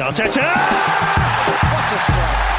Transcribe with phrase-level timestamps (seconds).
[0.00, 0.40] Arteta!
[1.72, 2.49] What a strike!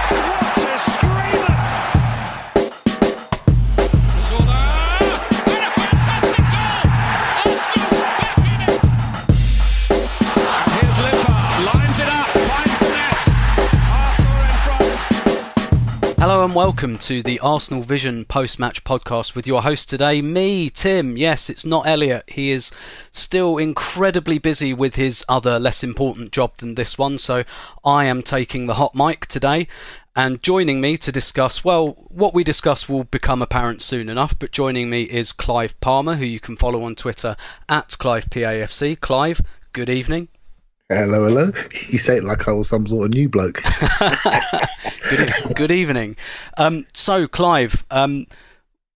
[16.52, 21.15] And welcome to the Arsenal Vision post match podcast with your host today, me, Tim.
[21.15, 22.25] Yes, it's not Elliot.
[22.27, 22.71] He is
[23.09, 27.45] still incredibly busy with his other less important job than this one, so
[27.86, 29.69] I am taking the hot mic today.
[30.14, 34.52] And joining me to discuss, well, what we discuss will become apparent soon enough, but
[34.52, 37.38] joining me is Clive Palmer, who you can follow on Twitter
[37.70, 39.00] at ClivePAFC.
[39.00, 39.39] Clive,
[39.72, 40.28] good evening.
[40.91, 41.53] Hello, hello.
[41.88, 43.63] You say it like I was some sort of new bloke.
[45.09, 46.17] good, good evening.
[46.58, 48.27] Um, so, Clive, um,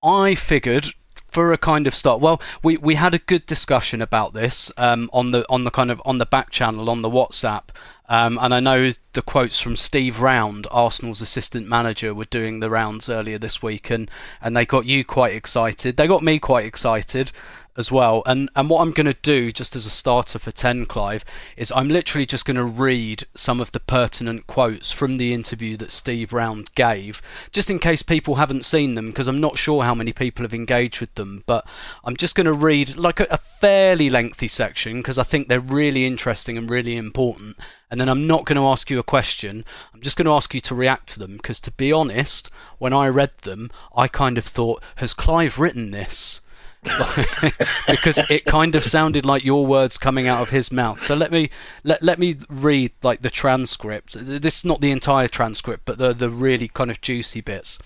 [0.03, 0.93] I figured
[1.27, 2.19] for a kind of start.
[2.19, 5.89] Well, we, we had a good discussion about this um, on the on the kind
[5.89, 7.69] of on the back channel on the WhatsApp,
[8.09, 12.69] um, and I know the quotes from Steve Round, Arsenal's assistant manager, were doing the
[12.69, 15.95] rounds earlier this week, and and they got you quite excited.
[15.95, 17.31] They got me quite excited
[17.77, 18.23] as well.
[18.25, 21.25] And and what I'm going to do, just as a starter for ten, Clive,
[21.57, 25.77] is I'm literally just going to read some of the pertinent quotes from the interview
[25.77, 29.83] that Steve Round gave, just in case people haven't seen them, because I'm not sure
[29.83, 31.43] how many people have engaged with them.
[31.45, 31.67] But
[32.03, 35.59] I'm just going to read like a, a fairly lengthy section because I think they're
[35.59, 37.57] really interesting and really important.
[37.91, 39.63] And then I'm not going to ask you a question.
[39.93, 42.93] I'm just going to ask you to react to them because, to be honest, when
[42.93, 46.41] I read them, I kind of thought, has Clive written this?
[47.89, 50.99] because it kind of sounded like your words coming out of his mouth.
[50.99, 51.49] So let me
[51.83, 54.15] let let me read like the transcript.
[54.19, 57.79] This is not the entire transcript, but the the really kind of juicy bits.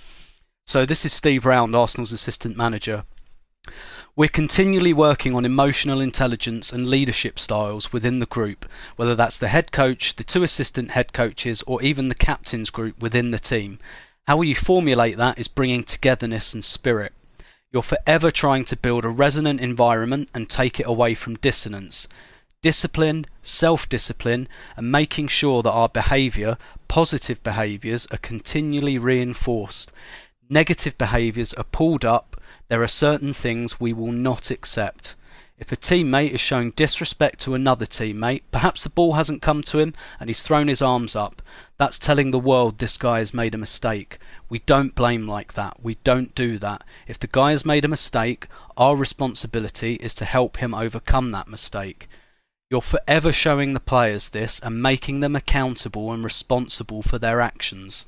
[0.65, 3.05] So this is Steve Round, Arsenal's assistant manager.
[4.15, 8.65] We're continually working on emotional intelligence and leadership styles within the group,
[8.97, 12.99] whether that's the head coach, the two assistant head coaches, or even the captains group
[12.99, 13.79] within the team.
[14.27, 17.13] How you formulate that is bringing togetherness and spirit.
[17.71, 22.07] You're forever trying to build a resonant environment and take it away from dissonance.
[22.63, 29.91] Discipline, self discipline, and making sure that our behaviour, positive behaviours, are continually reinforced.
[30.49, 32.41] Negative behaviours are pulled up.
[32.69, 35.15] There are certain things we will not accept.
[35.59, 39.79] If a teammate is showing disrespect to another teammate, perhaps the ball hasn't come to
[39.79, 41.41] him and he's thrown his arms up,
[41.77, 44.19] that's telling the world this guy has made a mistake.
[44.47, 45.83] We don't blame like that.
[45.83, 46.85] We don't do that.
[47.07, 48.47] If the guy has made a mistake,
[48.77, 52.07] our responsibility is to help him overcome that mistake.
[52.71, 58.05] You're forever showing the players this and making them accountable and responsible for their actions.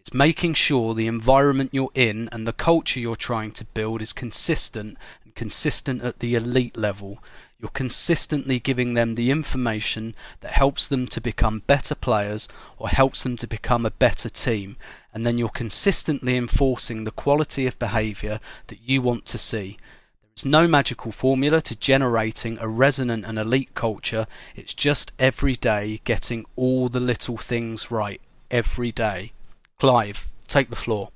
[0.00, 4.14] It's making sure the environment you're in and the culture you're trying to build is
[4.14, 4.96] consistent
[5.40, 7.18] consistent at the elite level.
[7.58, 12.46] You're consistently giving them the information that helps them to become better players
[12.76, 14.76] or helps them to become a better team,
[15.14, 19.78] and then you're consistently enforcing the quality of behaviour that you want to see.
[20.24, 25.56] There is no magical formula to generating a resonant and elite culture, it's just every
[25.56, 28.20] day getting all the little things right.
[28.50, 29.32] Every day.
[29.78, 31.08] Clive, take the floor.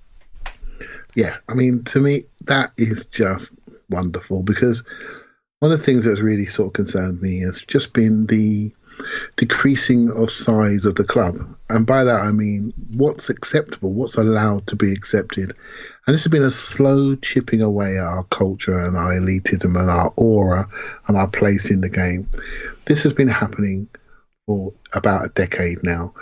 [1.15, 3.51] Yeah, I mean, to me, that is just
[3.91, 4.85] wonderful because
[5.61, 8.73] one of the things that's really sort of concerned me has just been the
[9.37, 11.37] decreasing of size of the club.
[11.69, 15.55] And by that, I mean what's acceptable, what's allowed to be accepted.
[16.07, 19.91] And this has been a slow chipping away at our culture and our elitism and
[19.91, 20.69] our aura
[21.09, 22.29] and our place in the game.
[22.85, 23.89] This has been happening
[24.47, 26.13] for about a decade now.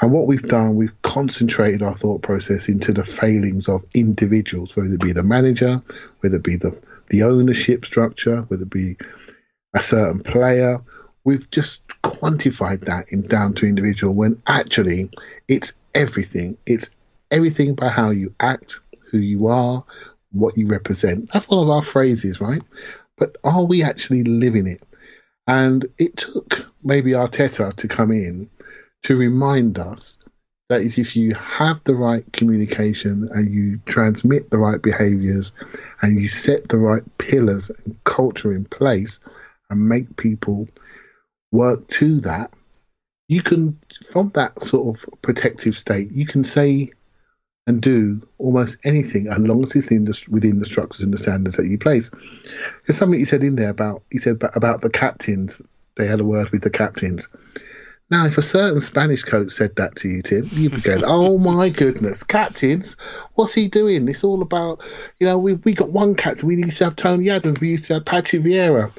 [0.00, 4.92] And what we've done, we've concentrated our thought process into the failings of individuals, whether
[4.92, 5.82] it be the manager,
[6.20, 6.76] whether it be the,
[7.08, 8.96] the ownership structure, whether it be
[9.74, 10.78] a certain player.
[11.24, 15.10] We've just quantified that in down to individual when actually
[15.48, 16.56] it's everything.
[16.66, 16.90] It's
[17.30, 18.80] everything by how you act,
[19.10, 19.84] who you are,
[20.32, 21.30] what you represent.
[21.32, 22.62] That's one of our phrases, right?
[23.18, 24.82] But are we actually living it?
[25.46, 28.48] And it took maybe Arteta to come in
[29.04, 30.18] to remind us
[30.68, 35.52] that if you have the right communication and you transmit the right behaviors
[36.02, 39.20] and you set the right pillars and culture in place
[39.70, 40.68] and make people
[41.52, 42.52] work to that,
[43.28, 43.78] you can,
[44.10, 46.90] from that sort of protective state, you can say
[47.68, 51.18] and do almost anything as long as it's within the, within the structures and the
[51.18, 52.10] standards that you place.
[52.86, 55.60] There's something he said in there about he said about the captains.
[55.96, 57.28] They had a word with the captains.
[58.08, 61.38] Now, if a certain Spanish coach said that to you, Tim, you'd be going, "Oh
[61.38, 62.96] my goodness, captains!
[63.34, 64.08] What's he doing?
[64.08, 64.80] It's all about,
[65.18, 66.46] you know, we we got one captain.
[66.46, 67.60] We used to have Tony Adams.
[67.60, 68.92] We used to have Patrick Vieira.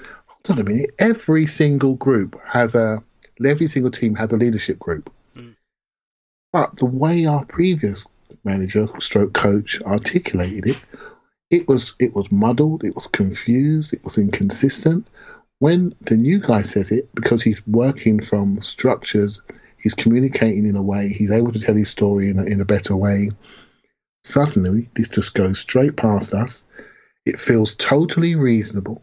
[0.46, 0.90] Hold on a minute.
[1.00, 3.02] Every single group has a
[3.46, 5.12] Every single team had a leadership group.
[5.36, 5.56] Mm.
[6.52, 8.08] But the way our previous
[8.44, 10.78] manager, stroke coach, articulated it,
[11.50, 15.08] it was it was muddled, it was confused, it was inconsistent.
[15.60, 19.42] When the new guy says it, because he's working from structures,
[19.78, 22.66] he's communicating in a way, he's able to tell his story in a, in a
[22.66, 23.32] better way.
[24.24, 26.64] Suddenly, this just goes straight past us.
[27.26, 29.02] It feels totally reasonable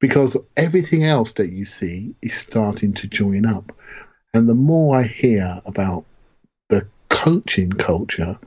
[0.00, 3.72] because everything else that you see is starting to join up.
[4.34, 6.04] And the more I hear about
[6.68, 8.38] the coaching culture,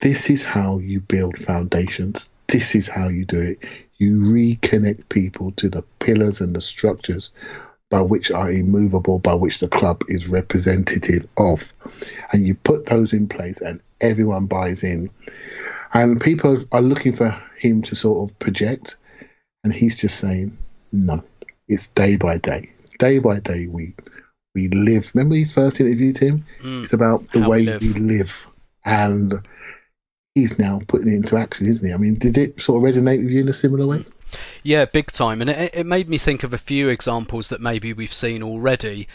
[0.00, 2.28] this is how you build foundations.
[2.46, 3.58] This is how you do it.
[3.98, 7.30] You reconnect people to the pillars and the structures
[7.88, 11.72] by which are immovable, by which the club is representative of.
[12.32, 15.08] And you put those in place, and everyone buys in.
[15.94, 18.96] And people are looking for him to sort of project,
[19.64, 20.56] and he's just saying,
[20.92, 21.22] no,
[21.68, 22.70] it's day by day.
[22.98, 23.94] Day by day, we
[24.54, 25.10] we live.
[25.14, 26.44] Remember, his first interviewed him.
[26.62, 26.84] Mm.
[26.84, 27.82] It's about the How we way live.
[27.82, 28.46] we live,
[28.84, 29.40] and
[30.36, 31.92] he's now putting it into action, isn't he?
[31.92, 34.04] I mean, did it sort of resonate with you in a similar way?
[34.62, 35.40] Yeah, big time.
[35.40, 39.08] And it, it made me think of a few examples that maybe we've seen already.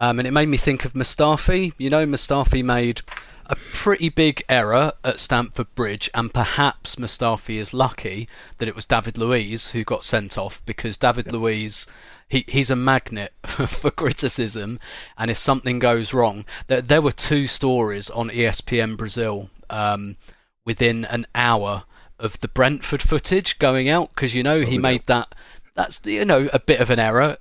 [0.00, 1.72] Um, and it made me think of Mustafi.
[1.78, 3.00] You know, Mustafi made
[3.46, 8.28] a pretty big error at Stamford Bridge, and perhaps Mustafi is lucky
[8.58, 11.86] that it was David Luiz who got sent off because David Luiz.
[12.30, 14.78] He, he's a magnet for criticism,
[15.16, 20.18] and if something goes wrong, there, there were two stories on ESPN Brazil um,
[20.68, 21.84] within an hour
[22.18, 25.34] of the Brentford footage going out because you know he made that.
[25.74, 27.38] That's you know a bit of an error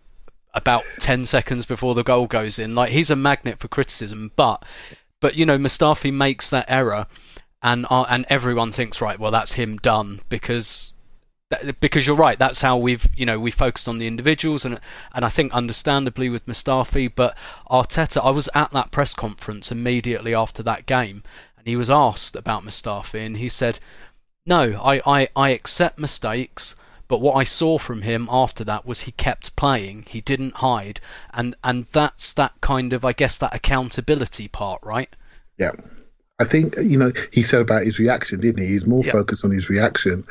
[0.53, 2.73] about ten seconds before the goal goes in.
[2.73, 4.63] Like he's a magnet for criticism, but
[5.19, 7.07] but you know Mustafi makes that error,
[7.61, 10.93] and uh, and everyone thinks right, well that's him done because.
[11.49, 14.79] that- Because you're right, that's how we've you know we focused on the individuals and
[15.15, 17.35] and I think understandably with Mustafi, but
[17.71, 21.23] Arteta, I was at that press conference immediately after that game,
[21.67, 23.79] he was asked about Mustafi, and he said,
[24.45, 26.75] no, I, I, I accept mistakes,
[27.07, 30.05] but what I saw from him after that was he kept playing.
[30.07, 30.99] He didn't hide,
[31.33, 35.13] and and that's that kind of I guess that accountability part, right?
[35.57, 35.71] Yeah.
[36.39, 38.67] I think, you know, he said about his reaction, didn't he?
[38.67, 39.11] He's more Yeah.
[39.11, 40.23] focused on his reaction.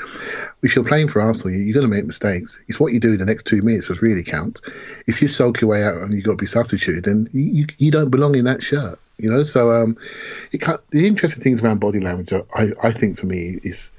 [0.63, 2.61] If you're playing for Arsenal, you- you're going to make mistakes.
[2.69, 4.61] It's what you do in the next two minutes that really counts.
[5.09, 7.67] If you sulk your way out and you've got to be substituted, then you, you,
[7.79, 9.43] you don't belong in that shirt, you know?
[9.45, 9.97] So um,
[10.53, 13.91] it can't, the interesting things around body language, are- I, I think for me, is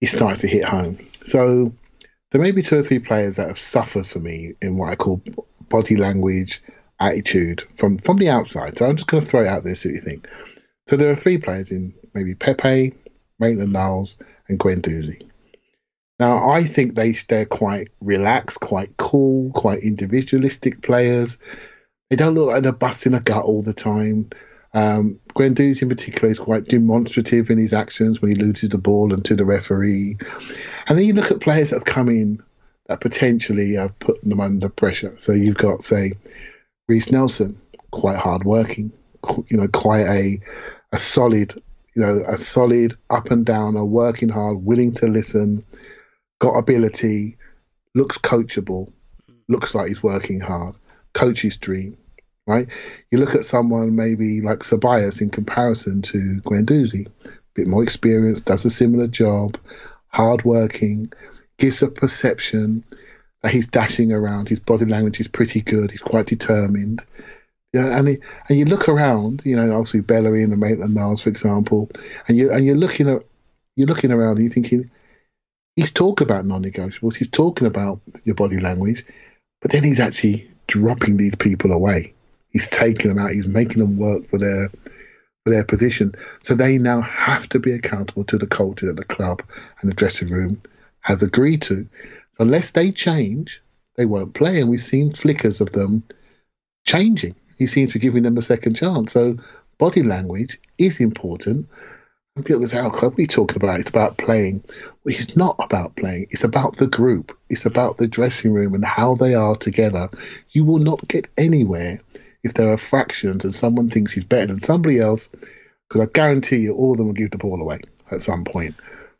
[0.00, 0.98] is starting to hit home.
[1.26, 1.72] So
[2.30, 4.96] there may be two or three players that have suffered for me in what I
[4.96, 5.22] call
[5.68, 6.62] body language
[7.00, 8.78] attitude from from the outside.
[8.78, 10.28] So I'm just going to throw it out there, see what you think.
[10.86, 12.94] So there are three players in maybe Pepe,
[13.38, 14.16] Maitland Niles,
[14.48, 15.26] and Guendouzi.
[16.18, 21.38] Now I think they they're quite relaxed, quite cool, quite individualistic players.
[22.10, 24.30] They don't look like they're busting a gut all the time.
[24.72, 29.12] Um, Guendouzi in particular is quite demonstrative in his actions when he loses the ball
[29.12, 30.18] and to the referee.
[30.86, 32.42] And then you look at players that have come in
[32.86, 35.14] that potentially have put them under pressure.
[35.18, 36.14] So you've got, say,
[36.88, 37.60] Reiss Nelson,
[37.92, 38.92] quite hard-working,
[39.48, 40.40] you know, quite a
[40.92, 41.54] a solid,
[41.94, 45.64] you know, a solid up and down, a working hard, willing to listen,
[46.40, 47.36] got ability,
[47.94, 48.92] looks coachable,
[49.48, 50.74] looks like he's working hard,
[51.12, 51.96] coach's dream,
[52.50, 52.68] right?
[53.10, 58.40] You look at someone maybe like Ceballos in comparison to Guendouzi, a bit more experience,
[58.40, 59.56] does a similar job,
[60.08, 61.12] hardworking,
[61.58, 62.84] gives a perception
[63.42, 64.48] that he's dashing around.
[64.48, 65.90] His body language is pretty good.
[65.90, 67.04] He's quite determined.
[67.72, 71.30] Yeah, and he, and you look around, you know, obviously Bellerin and Maitland Niles, for
[71.30, 71.88] example,
[72.26, 73.22] and you and you're looking at
[73.76, 74.90] you're looking around and you're thinking,
[75.76, 77.14] he's talking about non-negotiables.
[77.14, 79.06] He's talking about your body language,
[79.62, 82.12] but then he's actually dropping these people away.
[82.50, 83.32] He's taking them out.
[83.32, 84.70] He's making them work for their
[85.44, 86.14] for their position.
[86.42, 89.42] So they now have to be accountable to the culture that the club
[89.80, 90.60] and the dressing room
[91.00, 91.88] has agreed to.
[92.38, 93.62] Unless they change,
[93.96, 94.60] they won't play.
[94.60, 96.04] And we've seen flickers of them
[96.84, 97.34] changing.
[97.56, 99.12] He seems to be giving them a second chance.
[99.12, 99.38] So
[99.78, 101.68] body language is important.
[102.36, 103.80] And people say, oh, club, you talking about?
[103.80, 104.62] It's about playing.
[105.04, 106.28] Well, it's not about playing.
[106.30, 107.36] It's about the group.
[107.48, 110.08] It's about the dressing room and how they are together.
[110.50, 112.00] You will not get anywhere
[112.42, 115.28] if there are fractions and someone thinks he's better than somebody else,
[115.88, 117.80] because I guarantee you all of them will give the ball away
[118.10, 118.74] at some point.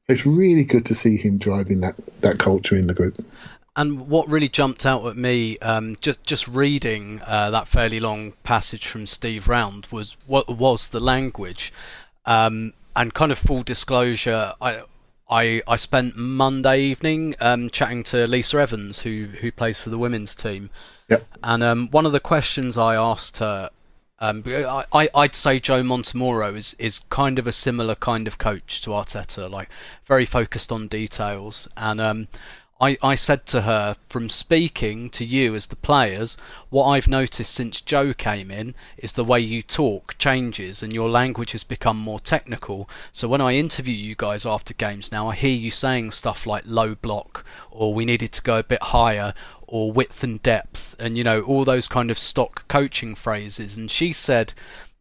[0.08, 3.24] It's really good to see him driving that, that culture in the group.
[3.76, 8.32] And what really jumped out at me, um, just just reading uh, that fairly long
[8.42, 11.72] passage from Steve Round, was what was the language,
[12.26, 14.82] um, and kind of full disclosure, I.
[15.32, 19.96] I, I spent Monday evening um, chatting to Lisa Evans, who who plays for the
[19.96, 20.70] women's team,
[21.10, 21.26] Yep.
[21.42, 23.70] And um, one of the questions I asked her,
[24.20, 28.80] um, I, I'd say Joe Montemurro is, is kind of a similar kind of coach
[28.82, 29.68] to Arteta, like
[30.04, 31.68] very focused on details.
[31.76, 32.28] And um,
[32.82, 36.38] I, I said to her, from speaking to you as the players,
[36.70, 41.10] what I've noticed since Joe came in is the way you talk changes and your
[41.10, 42.88] language has become more technical.
[43.12, 46.62] So when I interview you guys after games now, I hear you saying stuff like
[46.66, 49.34] low block or we needed to go a bit higher
[49.70, 53.76] or width and depth and you know all those kind of stock coaching phrases.
[53.76, 54.52] And she said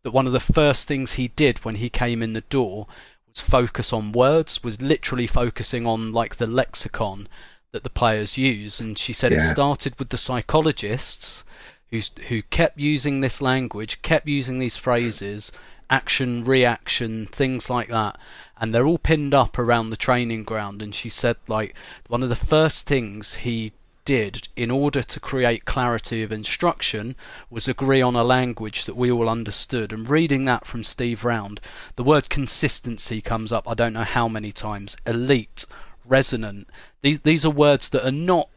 [0.03, 2.87] that one of the first things he did when he came in the door
[3.27, 7.27] was focus on words was literally focusing on like the lexicon
[7.71, 8.79] that the players use.
[8.79, 11.43] And she said it started with the psychologists
[11.89, 15.51] who's, who kept using this language kept using these phrases
[15.89, 18.17] action reaction things like that.
[18.61, 20.81] And they're all pinned up around the training ground.
[20.81, 21.75] And she said like
[22.07, 23.73] one of the first things he
[24.09, 27.15] did in order to create clarity of instruction
[27.51, 29.93] was agree on a language that we all understood.
[29.93, 31.61] And reading that from Steve Round,
[31.95, 34.97] the word consistency comes up I don't know how many times.
[35.05, 35.63] Elite,
[36.07, 36.67] resonant.
[37.03, 38.49] These these are words that are not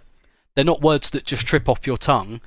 [0.55, 2.41] they're not words that just trip off your tongue.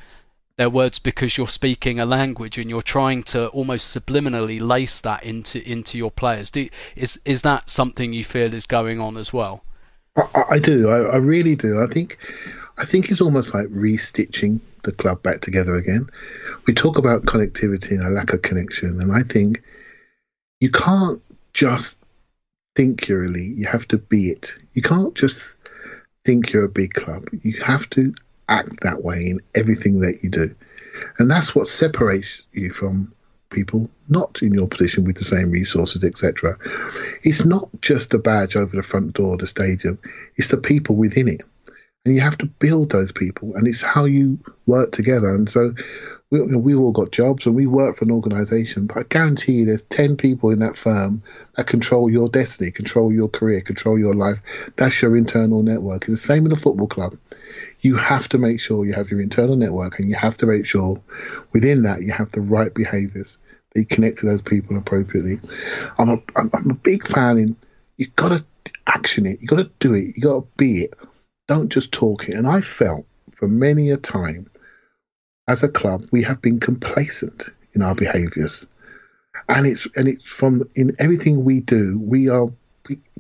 [0.58, 5.24] They're words because you're speaking a language and you're trying to almost subliminally lace that
[5.24, 6.50] into into your players.
[6.50, 9.64] Do, is is that something you feel is going on as well?
[10.18, 10.90] I, I- do.
[10.90, 11.84] I, I really do.
[11.84, 12.18] I think,
[12.78, 16.08] I think it's almost like restitching the club back together again.
[16.68, 19.64] We talk about connectivity and a lack of connection, and I think
[20.60, 21.22] you can't
[21.54, 22.00] just
[22.76, 23.56] think you're elite.
[23.56, 24.54] You have to be it.
[24.74, 25.56] You can't just
[26.26, 27.26] think you're a big club.
[27.44, 28.14] You have to
[28.50, 30.54] act that way in everything that you do,
[31.18, 33.14] and that's what separates you from
[33.52, 36.58] people not in your position with the same resources, etc.
[37.24, 39.98] It's not just a badge over the front door of the stadium;
[40.36, 41.42] it's the people within it,
[42.06, 45.34] and you have to build those people, and it's how you work together.
[45.34, 45.74] And so,
[46.30, 49.04] we, you know, we've all got jobs, and we work for an organisation, but I
[49.04, 51.24] guarantee you, there's ten people in that firm
[51.58, 54.42] that control your destiny, control your career, control your life.
[54.76, 56.04] That's your internal network.
[56.04, 57.18] It's the same in a football club
[57.82, 60.66] you have to make sure you have your internal network and you have to make
[60.66, 61.00] sure
[61.54, 63.38] within that you have the right behaviors
[63.74, 65.40] that you connect to those people appropriately.
[66.00, 67.56] I'm a, I'm a big fan in
[67.98, 68.44] you've got to
[68.88, 70.94] action it, you've got to do it, you've got to be it.
[71.48, 72.36] Don't just talk it.
[72.36, 74.50] And I felt for many a time
[75.48, 78.66] as a club, we have been complacent in our behaviors.
[79.48, 82.48] And it's and it's from in everything we do, we are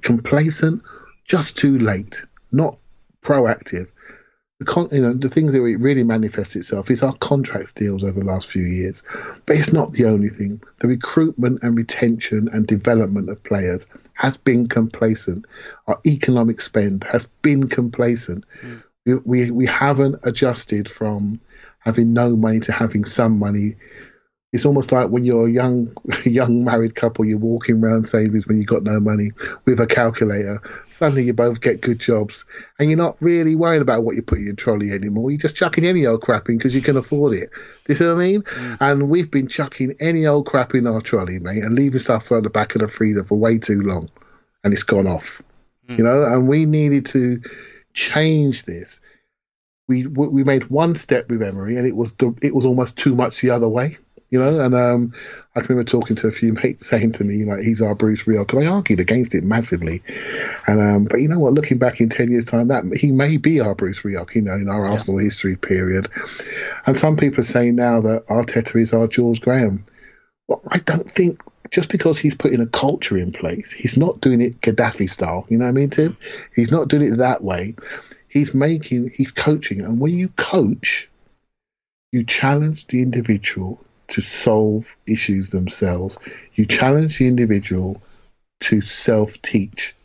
[0.01, 0.81] complacent,
[1.25, 2.77] just too late, not
[3.21, 3.87] proactive
[4.59, 8.03] the con- you know the things that it really manifests itself is our contract deals
[8.03, 9.03] over the last few years,
[9.45, 10.61] but it's not the only thing.
[10.79, 15.45] The recruitment and retention and development of players has been complacent.
[15.87, 18.45] Our economic spend has been complacent.
[18.61, 18.77] Hmm.
[19.05, 21.39] We, we we haven't adjusted from
[21.79, 23.75] having no money to having some money.
[24.55, 25.93] It's almost like when you're a young
[26.23, 29.31] young married couple, you're walking around savings when you've got no money
[29.65, 30.61] with a calculator.
[30.87, 32.45] Suddenly you both get good jobs,
[32.79, 35.29] and you're not really worrying about what you put in your trolley anymore.
[35.29, 37.49] You're just chucking any old crap in because you can afford it.
[37.83, 38.41] Do you see what I mean?
[38.43, 38.77] Mm.
[38.79, 42.43] And we've been chucking any old crap in our trolley, mate, and leaving stuff on
[42.43, 44.09] the back of the freezer for way too long,
[44.63, 45.41] and it's gone off.
[45.89, 45.97] Mm.
[45.97, 47.41] You know, and we needed to
[47.93, 49.01] change this.
[49.89, 53.41] We we made one step with Emery, and it was it was almost too much
[53.41, 53.97] the other way
[54.35, 54.59] you know.
[54.59, 55.13] And um,
[55.55, 58.23] I can remember talking to a few mates saying to me, like, he's our Bruce
[58.23, 60.03] Rioch, because I argued against it massively.
[60.67, 61.53] And um, but you know what?
[61.53, 64.53] Looking back in ten years' time, that he may be our Bruce Rioch, you know,
[64.53, 66.09] in our Arsenal history period.
[66.85, 69.85] And some people are saying now that Arteta is our George Graham.
[70.47, 71.41] Well, I don't think.
[71.71, 75.47] Just because he's putting a culture in place, he's not doing it Gaddafi style.
[75.49, 76.15] You know what I mean, Tim?
[76.55, 77.75] He's not doing it that way.
[78.29, 81.09] He's making, he's coaching, and when you coach,
[82.11, 86.17] you challenge the individual to solve issues themselves.
[86.53, 88.01] You challenge the individual
[88.61, 89.95] to self teach,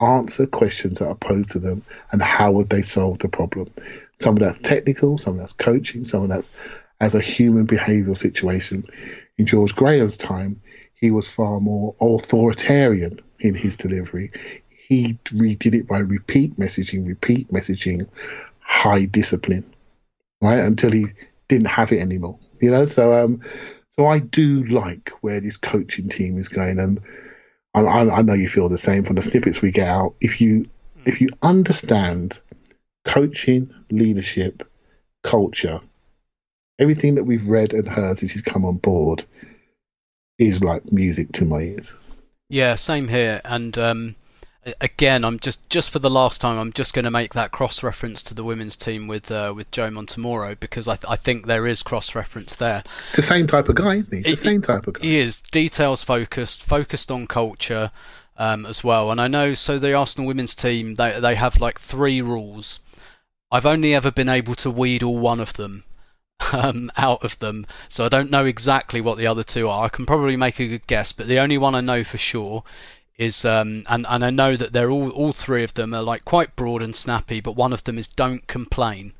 [0.00, 1.82] answer questions that are posed to them,
[2.12, 3.70] and how would they solve the problem.
[4.18, 6.50] Some of that's technical, some of that's coaching, some of that's
[7.00, 8.84] as a human behavioral situation.
[9.36, 10.60] In George Graham's time,
[10.94, 14.32] he was far more authoritarian in his delivery.
[14.68, 18.06] He redid it by repeat messaging, repeat messaging,
[18.60, 19.74] high discipline,
[20.40, 20.60] right?
[20.60, 21.06] Until he
[21.48, 22.84] didn't have it anymore you know.
[22.86, 23.40] So, um,
[23.96, 27.00] so I do like where this coaching team is going, and
[27.74, 30.14] I, I, I know you feel the same from the snippets we get out.
[30.20, 30.68] If you
[31.04, 32.40] if you understand
[33.04, 34.68] coaching, leadership,
[35.22, 35.80] culture,
[36.78, 39.24] everything that we've read and heard since he's come on board
[40.38, 41.94] is like music to my ears.
[42.48, 43.40] Yeah, same here.
[43.44, 44.16] And um,
[44.80, 47.82] again, I'm just just for the last time, I'm just going to make that cross
[47.82, 51.46] reference to the women's team with uh, with Joe Montemurro because I, th- I think
[51.46, 52.82] there is cross reference there.
[53.08, 54.30] It's the same type of guy, isn't he?
[54.30, 55.02] It's the same type of guy.
[55.02, 57.90] He is details focused, focused on culture
[58.36, 59.10] um, as well.
[59.10, 62.80] And I know so the Arsenal women's team they they have like three rules.
[63.50, 65.84] I've only ever been able to wheedle one of them
[66.52, 69.84] um, out of them, so I don't know exactly what the other two are.
[69.84, 72.64] I can probably make a good guess, but the only one I know for sure
[73.16, 76.24] is um, and and I know that they're all all three of them are like
[76.24, 79.14] quite broad and snappy, but one of them is don't complain,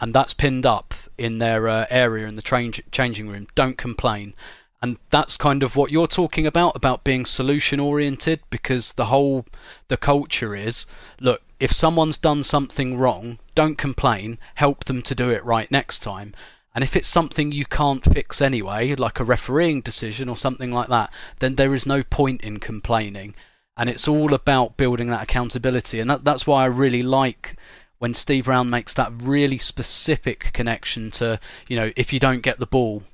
[0.00, 3.46] and that's pinned up in their uh, area in the train- changing room.
[3.54, 4.34] Don't complain.
[4.82, 9.46] And that's kind of what you're talking about about being solution oriented because the whole
[9.86, 10.86] the culture is
[11.20, 16.00] look if someone's done something wrong don't complain help them to do it right next
[16.00, 16.34] time
[16.74, 20.88] and if it's something you can't fix anyway like a refereeing decision or something like
[20.88, 23.34] that then there is no point in complaining.
[23.76, 25.98] And it's all about building that accountability.
[25.98, 27.56] And that, that's why I really like
[27.98, 32.58] when Steve Round makes that really specific connection to you know if you don't get
[32.58, 33.04] the ball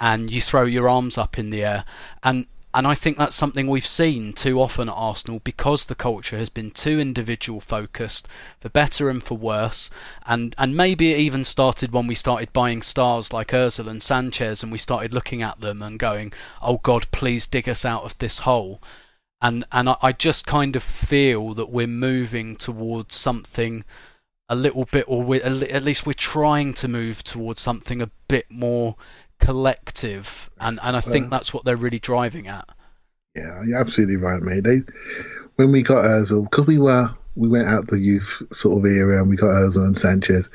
[0.00, 1.84] and you throw your arms up in the air.
[2.22, 6.36] And and I think that's something we've seen too often at Arsenal because the culture
[6.36, 8.28] has been too individual focused
[8.60, 9.90] for better and for worse.
[10.26, 14.62] And and maybe it even started when we started buying stars like Özil and Sanchez
[14.62, 18.18] and we started looking at them and going oh god please dig us out of
[18.18, 18.82] this hole.
[19.40, 23.84] And and I, I just kind of feel that we're moving towards something
[24.50, 28.96] a little bit or at least we're trying to move towards something a bit more
[29.40, 32.68] collective, and and I think that's what they're really driving at.
[33.34, 34.64] Yeah, you're absolutely right, mate.
[34.64, 34.82] They
[35.56, 39.20] when we got Özil, because we were we went out the youth sort of era,
[39.20, 40.48] and we got Özil and Sanchez,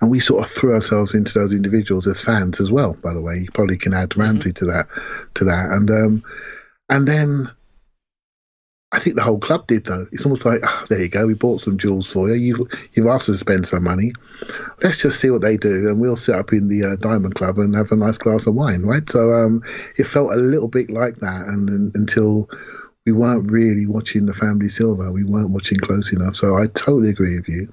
[0.00, 2.94] and we sort of threw ourselves into those individuals as fans as well.
[2.94, 4.88] By the way, you probably can add Ramsey to that,
[5.34, 6.24] to that, and um,
[6.88, 7.48] and then
[8.98, 10.08] I think the whole club did though.
[10.10, 12.34] It's almost like, oh, there you go, we bought some jewels for you.
[12.34, 14.12] You've you've asked us to spend some money.
[14.82, 17.60] Let's just see what they do, and we'll sit up in the uh, Diamond Club
[17.60, 19.08] and have a nice glass of wine, right?
[19.08, 19.62] So um,
[19.96, 22.50] it felt a little bit like that, and, and until
[23.06, 26.34] we weren't really watching the family silver, we weren't watching close enough.
[26.34, 27.72] So I totally agree with you.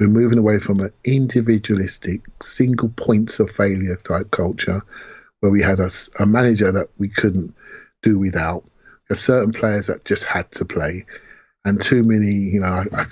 [0.00, 4.82] We're moving away from an individualistic, single points of failure type culture,
[5.40, 7.54] where we had a, a manager that we couldn't
[8.02, 8.64] do without.
[9.08, 11.06] There's certain players that just had to play,
[11.64, 13.06] and too many, you know, I,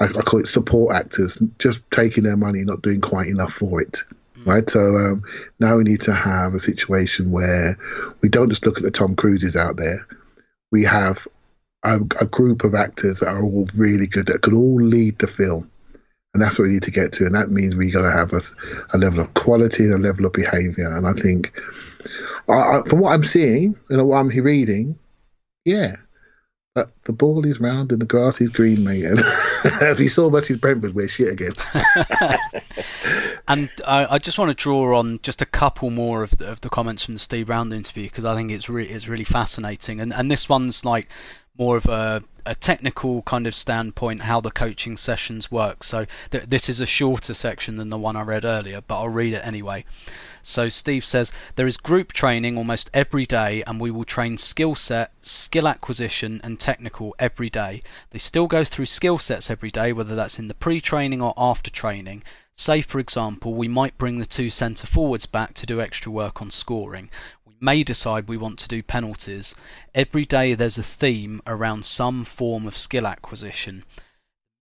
[0.00, 3.80] I, I call it support actors, just taking their money, not doing quite enough for
[3.80, 4.02] it.
[4.44, 5.22] Right, so um,
[5.58, 7.76] now we need to have a situation where
[8.20, 10.06] we don't just look at the Tom Cruises out there.
[10.70, 11.26] We have
[11.82, 15.26] a, a group of actors that are all really good that could all lead the
[15.26, 15.68] film,
[16.32, 17.26] and that's what we need to get to.
[17.26, 18.42] And that means we got to have a,
[18.94, 20.96] a level of quality and a level of behaviour.
[20.96, 21.58] And I think,
[22.48, 24.96] I, I, from what I'm seeing and what I'm reading,
[25.66, 25.96] yeah.
[26.74, 29.04] But the ball is round and the grass is green, mate.
[29.04, 29.20] And
[29.80, 31.52] as we saw versus Brentford, we're shit again.
[33.48, 36.60] And I, I just want to draw on just a couple more of the, of
[36.62, 40.00] the comments from the Steve Round interview because I think it's really it's really fascinating.
[40.00, 41.08] And and this one's like
[41.56, 45.84] more of a a technical kind of standpoint how the coaching sessions work.
[45.84, 49.08] So th- this is a shorter section than the one I read earlier, but I'll
[49.08, 49.84] read it anyway.
[50.48, 54.76] So Steve says there is group training almost every day, and we will train skill
[54.76, 57.82] set, skill acquisition, and technical every day.
[58.10, 61.68] They still go through skill sets every day, whether that's in the pre-training or after
[61.68, 62.22] training.
[62.54, 66.40] Say, for example, we might bring the two centre forwards back to do extra work
[66.40, 67.10] on scoring.
[67.44, 69.52] We may decide we want to do penalties.
[69.96, 73.84] Every day there's a theme around some form of skill acquisition.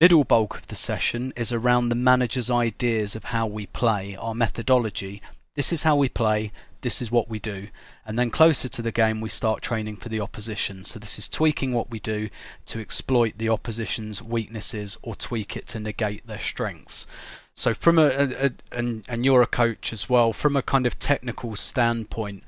[0.01, 4.35] Middle bulk of the session is around the manager's ideas of how we play, our
[4.35, 5.21] methodology.
[5.55, 7.69] This is how we play, this is what we do.
[8.05, 10.85] And then closer to the game, we start training for the opposition.
[10.85, 12.29] So this is tweaking what we do
[12.67, 17.07] to exploit the opposition's weaknesses or tweak it to negate their strengths.
[17.55, 20.33] So from a, a, a and and you're a coach as well.
[20.33, 22.43] From a kind of technical standpoint,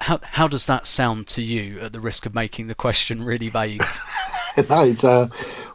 [0.00, 1.78] how how does that sound to you?
[1.78, 3.82] At the risk of making the question really vague.
[5.04, 5.28] uh,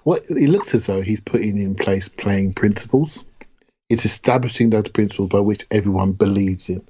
[0.04, 3.24] what it looks as though he's putting in place playing principles.
[3.90, 6.86] It's establishing those principles by which everyone believes in.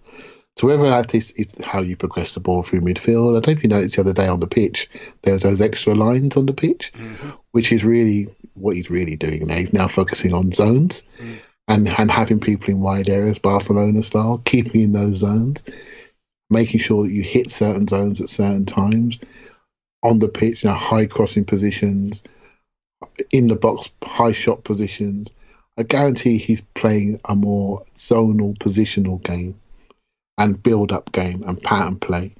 [0.58, 3.54] So whether that is, is how you progress the ball through midfield, I don't know
[3.54, 4.90] if you noticed the other day on the pitch,
[5.22, 7.30] there's those extra lines on the pitch, mm-hmm.
[7.52, 9.56] which is really what he's really doing now.
[9.56, 11.38] He's now focusing on zones mm.
[11.68, 15.64] and, and having people in wide areas, Barcelona style, keeping in those zones,
[16.50, 19.20] making sure that you hit certain zones at certain times
[20.02, 22.24] on the pitch, you know, high crossing positions,
[23.32, 25.30] in the box, high shot positions.
[25.78, 29.60] I guarantee he's playing a more zonal, positional game
[30.38, 32.34] and build up game and pattern play.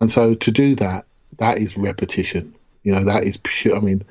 [0.00, 1.06] And so to do that,
[1.38, 2.54] that is repetition.
[2.82, 3.76] You know, that is pure.
[3.76, 4.02] I mean,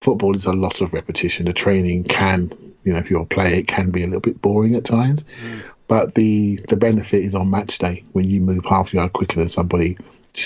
[0.00, 1.46] football is a lot of repetition.
[1.46, 2.50] The training can,
[2.84, 5.24] you know, if you're a player, it can be a little bit boring at times.
[5.44, 5.62] Mm.
[5.88, 9.40] But the the benefit is on match day when you move half a yard quicker
[9.40, 9.98] than somebody,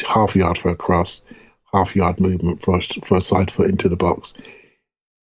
[0.06, 1.20] half a yard for a cross,
[1.72, 4.34] half a yard movement for a, for a side foot into the box.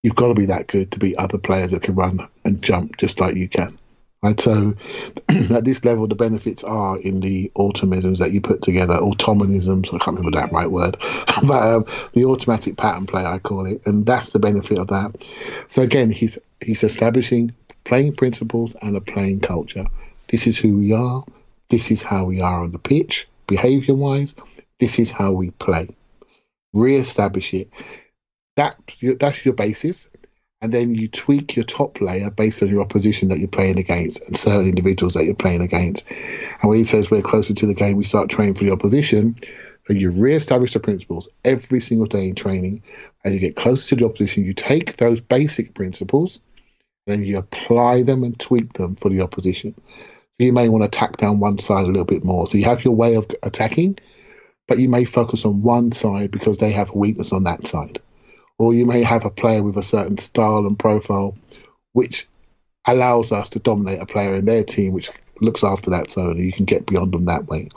[0.04, 2.98] You've got to be that good to beat other players that can run and jump
[2.98, 3.78] just like you can.
[4.24, 4.76] Right, so
[5.30, 9.88] at this level, the benefits are in the automisms that you put together, automanisms.
[9.88, 10.98] I can't remember that right word,
[11.44, 15.26] but um, the automatic pattern play, I call it, and that's the benefit of that.
[15.70, 19.86] So again, he's he's establishing playing principles and a playing culture.
[20.28, 21.24] This is who we are.
[21.70, 24.36] This is how we are on the pitch, behaviour-wise.
[24.80, 25.88] This is how we play.
[26.74, 27.70] Re-establish it.
[28.56, 28.78] That
[29.20, 30.10] that's your basis
[30.62, 34.22] and then you tweak your top layer based on your opposition that you're playing against
[34.22, 36.06] and certain individuals that you're playing against.
[36.10, 39.36] And when he says we're closer to the game, we start training for the opposition.
[39.88, 42.84] So you re-establish the principles every single day in training.
[43.26, 46.40] As you get closer to the opposition, you take those basic principles,
[47.08, 49.74] then you apply them and tweak them for the opposition.
[49.76, 52.46] So you may want to attack down one side a little bit more.
[52.46, 53.98] So you have your way of attacking,
[54.68, 58.00] but you may focus on one side because they have a weakness on that side
[58.62, 61.36] or you may have a player with a certain style and profile,
[61.94, 62.28] which
[62.86, 66.46] allows us to dominate a player in their team, which looks after that zone, and
[66.46, 67.70] you can get beyond them that way.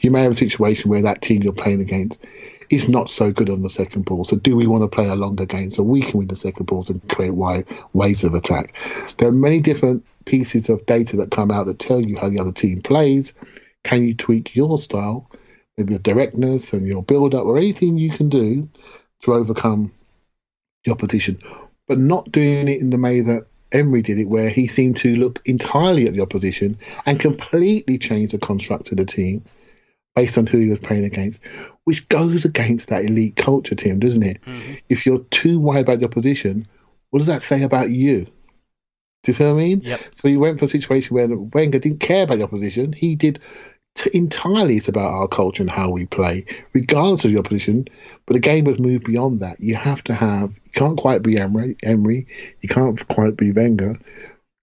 [0.00, 2.20] You may have a situation where that team you're playing against
[2.68, 4.24] is not so good on the second ball.
[4.24, 6.66] So, do we want to play a longer game so we can win the second
[6.66, 7.64] balls and create wide
[7.94, 8.74] ways of attack?
[9.16, 12.38] There are many different pieces of data that come out that tell you how the
[12.38, 13.32] other team plays.
[13.82, 15.30] Can you tweak your style,
[15.78, 18.68] maybe your directness and your build up, or anything you can do
[19.22, 19.90] to overcome
[20.88, 21.40] the opposition,
[21.86, 25.14] but not doing it in the way that Emery did it, where he seemed to
[25.16, 29.44] look entirely at the opposition and completely change the construct of the team
[30.14, 31.40] based on who he was playing against,
[31.84, 34.42] which goes against that elite culture, Tim, doesn't it?
[34.42, 34.74] Mm-hmm.
[34.88, 36.66] If you're too worried about the opposition,
[37.10, 38.24] what does that say about you?
[39.22, 39.80] Do you see what I mean?
[39.80, 40.00] Yep.
[40.14, 42.92] So he went for a situation where Wenger didn't care about the opposition.
[42.92, 43.40] He did
[43.98, 47.86] t- entirely it's about our culture and how we play, regardless of your position.
[48.26, 49.60] But the game has moved beyond that.
[49.60, 50.58] You have to have.
[50.64, 51.76] You can't quite be Emery.
[51.82, 52.26] Emery.
[52.60, 53.98] You can't quite be Wenger.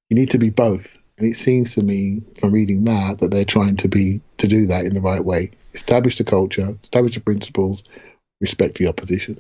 [0.10, 0.98] You need to be both.
[1.18, 4.66] And it seems to me, from reading that, that they're trying to be to do
[4.68, 5.52] that in the right way.
[5.74, 7.84] Establish the culture, establish the principles,
[8.40, 9.40] respect the opposition.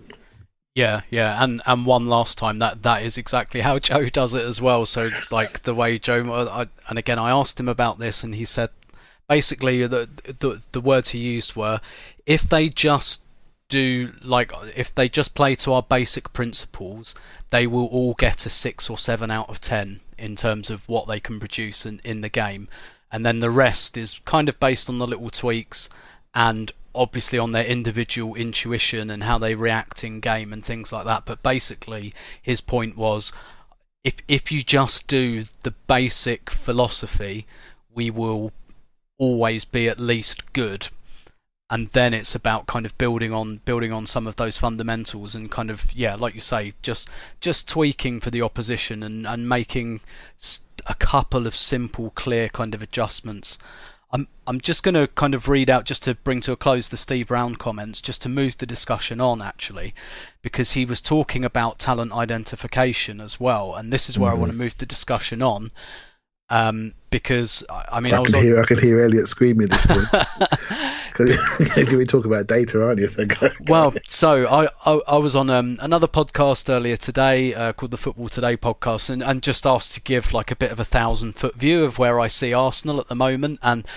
[0.73, 4.43] Yeah, yeah, and and one last time that that is exactly how Joe does it
[4.43, 4.85] as well.
[4.85, 8.43] So like the way Joe, I, and again I asked him about this, and he
[8.43, 8.71] said
[9.27, 11.79] basically the, the the words he used were
[12.25, 13.23] if they just
[13.67, 17.15] do like if they just play to our basic principles
[17.49, 21.07] they will all get a 6 or 7 out of 10 in terms of what
[21.07, 22.67] they can produce in, in the game.
[23.11, 25.89] And then the rest is kind of based on the little tweaks
[26.33, 31.05] and obviously on their individual intuition and how they react in game and things like
[31.05, 31.25] that.
[31.25, 33.31] But basically his point was
[34.03, 37.47] if if you just do the basic philosophy
[37.93, 38.51] we will
[39.17, 40.89] always be at least good.
[41.69, 45.49] And then it's about kind of building on building on some of those fundamentals and
[45.49, 47.09] kind of yeah like you say just
[47.41, 50.01] just tweaking for the opposition and and making
[50.85, 53.57] a couple of simple clear kind of adjustments.
[54.11, 56.89] I'm I'm just going to kind of read out just to bring to a close
[56.89, 59.95] the Steve Round comments just to move the discussion on actually
[60.43, 64.37] because he was talking about talent identification as well and this is where mm-hmm.
[64.37, 65.71] I want to move the discussion on
[66.49, 70.07] um, because I mean, I, I can hear I can hear Elliot screaming this point.
[71.15, 73.07] Can we talk about data, aren't you?
[73.07, 77.53] So go, go well, so I, I, I was on um, another podcast earlier today
[77.53, 80.71] uh, called the Football Today podcast, and, and just asked to give like a bit
[80.71, 83.87] of a thousand foot view of where I see Arsenal at the moment, and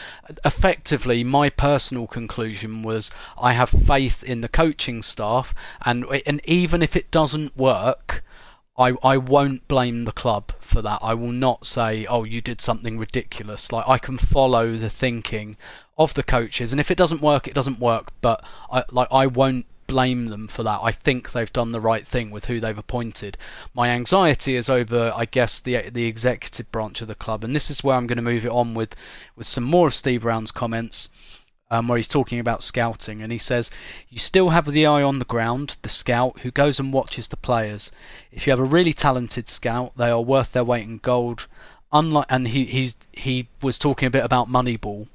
[0.45, 6.83] effectively my personal conclusion was I have faith in the coaching staff, and and even
[6.83, 8.23] if it doesn't work
[8.79, 11.01] I, I won't blame the club for that.
[11.03, 13.73] I will not say, oh, you did something ridiculous.
[13.73, 15.57] Like I can follow the thinking
[15.99, 18.13] of the coaches, and if it doesn't work, it doesn't work.
[18.21, 20.79] But I like I won't blame them for that.
[20.83, 23.37] I think they've done the right thing with who they've appointed.
[23.75, 27.71] My anxiety is over, I guess, the the executive branch of the club, and this
[27.71, 28.95] is where I'm going to move it on with
[29.35, 31.09] with some more of Steve Round's comments
[31.71, 33.71] um, where he's talking about scouting, and he says,
[34.09, 37.37] You still have the eye on the ground, the scout, who goes and watches the
[37.37, 37.93] players.
[38.33, 41.47] If you have a really talented scout, they are worth their weight in gold.
[41.93, 45.09] Unlike, and he he's, he was talking a bit about Moneyball,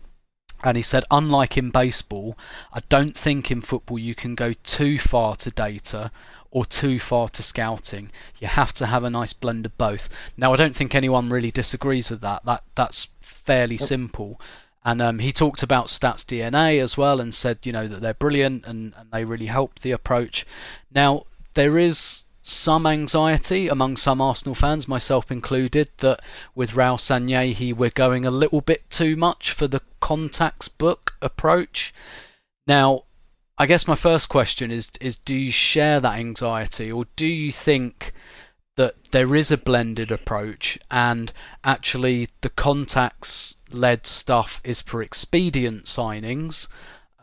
[0.63, 2.37] and he said, unlike in baseball,
[2.71, 6.09] I don't think in football you can go too far to data
[6.51, 8.11] or too far to scouting.
[8.39, 10.07] You have to have a nice blend of both.
[10.37, 12.45] Now, I don't think anyone really disagrees with that.
[12.45, 14.39] That that's fairly simple.
[14.85, 18.13] And um, he talked about Stats DNA as well and said, you know, that they're
[18.13, 20.45] brilliant and, and they really helped the approach.
[20.93, 26.21] Now, there is some anxiety among some Arsenal fans, myself included, that
[26.53, 31.93] with Raul Sanllehi we're going a little bit too much for the contacts book approach.
[32.67, 33.03] Now,
[33.57, 37.51] I guess my first question is is do you share that anxiety or do you
[37.51, 38.11] think
[38.75, 41.31] that there is a blended approach and
[41.63, 46.67] actually the contacts led stuff is for expedient signings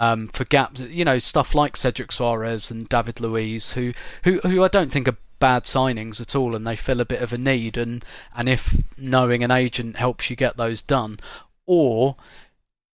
[0.00, 3.92] um, for gaps, you know, stuff like Cedric Soares and David Luiz, who,
[4.24, 7.20] who, who I don't think are bad signings at all, and they fill a bit
[7.20, 7.76] of a need.
[7.76, 11.18] And and if knowing an agent helps you get those done,
[11.66, 12.16] or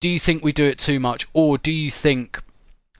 [0.00, 2.42] do you think we do it too much, or do you think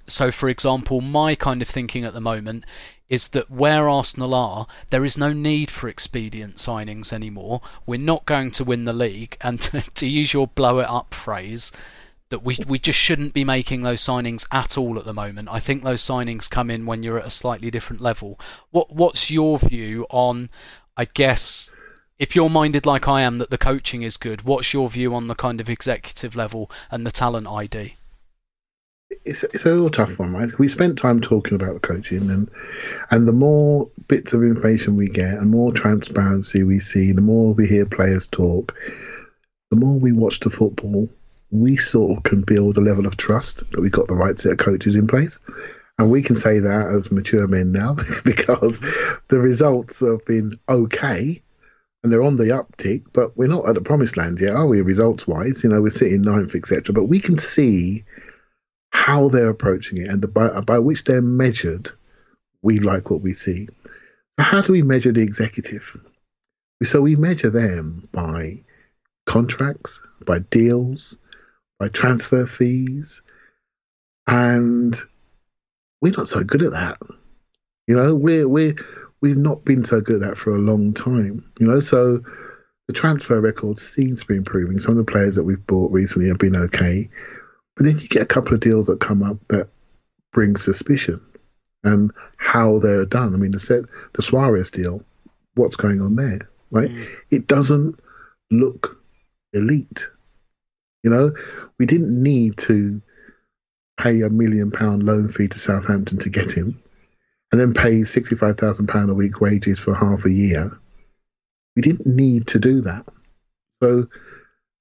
[0.07, 0.31] so?
[0.31, 2.65] For example, my kind of thinking at the moment
[3.09, 7.61] is that where Arsenal are, there is no need for expedient signings anymore.
[7.87, 11.15] We're not going to win the league, and to, to use your blow it up
[11.15, 11.73] phrase,
[12.29, 15.49] that we we just shouldn't be making those signings at all at the moment.
[15.51, 18.41] I think those signings come in when you're at a slightly different level.
[18.71, 20.51] What what's your view on
[20.97, 21.71] I guess
[22.19, 25.27] if you're minded like I am that the coaching is good, what's your view on
[25.27, 27.95] the kind of executive level and the talent ID?
[29.25, 30.59] It's, it's a real tough one, right?
[30.59, 32.51] We spent time talking about the coaching, and
[33.11, 37.55] and the more bits of information we get, and more transparency we see, the more
[37.55, 38.75] we hear players talk,
[39.71, 41.09] the more we watch the football,
[41.51, 44.53] we sort of can build a level of trust that we've got the right set
[44.53, 45.39] of coaches in place.
[45.99, 48.81] And we can say that as mature men now because
[49.29, 51.43] the results have been okay
[52.03, 54.81] and they're on the uptick, but we're not at the promised land yet, are we,
[54.81, 55.65] results wise?
[55.65, 56.95] You know, we're sitting ninth, etc.
[56.95, 58.05] But we can see
[58.97, 61.91] how they're approaching it and the, by, by which they're measured,
[62.63, 63.69] we like what we see.
[64.39, 66.01] How do we measure the executive?
[66.83, 68.65] So we measure them by
[69.27, 71.19] contracts, by deals,
[71.79, 73.21] by transfer fees,
[74.27, 74.99] and
[76.01, 76.99] we're not so good at that.
[77.87, 78.75] You know, we're we're
[79.21, 81.53] we've not been so good at that for a long time.
[81.61, 82.23] You know, so
[82.89, 84.79] the transfer record seems to be improving.
[84.79, 87.11] Some of the players that we've bought recently have been okay,
[87.77, 89.69] but then you get a couple of deals that come up that
[90.33, 91.21] bring suspicion
[91.85, 93.35] and how they're done.
[93.35, 93.85] I mean, the set
[94.15, 95.03] the Soares deal,
[95.55, 96.91] what's going on there, right?
[96.91, 97.09] Mm.
[97.31, 97.99] It doesn't
[98.51, 99.01] look
[99.53, 100.09] elite.
[101.03, 101.33] You know,
[101.79, 103.01] we didn't need to
[103.97, 106.83] pay a million pound loan fee to Southampton to get him,
[107.53, 110.77] and then pay sixty five thousand pound a week wages for half a year.
[111.77, 113.07] We didn't need to do that.
[113.83, 114.09] So,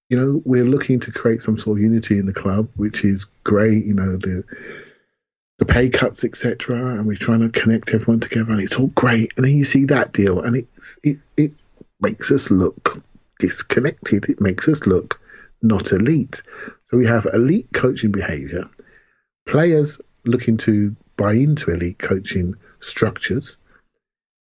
[0.10, 3.26] you know, we're looking to create some sort of unity in the club, which is
[3.44, 3.86] great.
[3.86, 4.44] You know, the
[5.58, 9.32] the pay cuts, etc., and we're trying to connect everyone together, and it's all great.
[9.36, 10.68] And then you see that deal, and it
[11.04, 11.54] it it
[12.00, 13.02] makes us look
[13.40, 14.30] disconnected.
[14.30, 15.20] It makes us look
[15.62, 16.42] not elite.
[16.84, 18.70] So we have elite coaching behavior,
[19.48, 23.58] players looking to buy into elite coaching structures,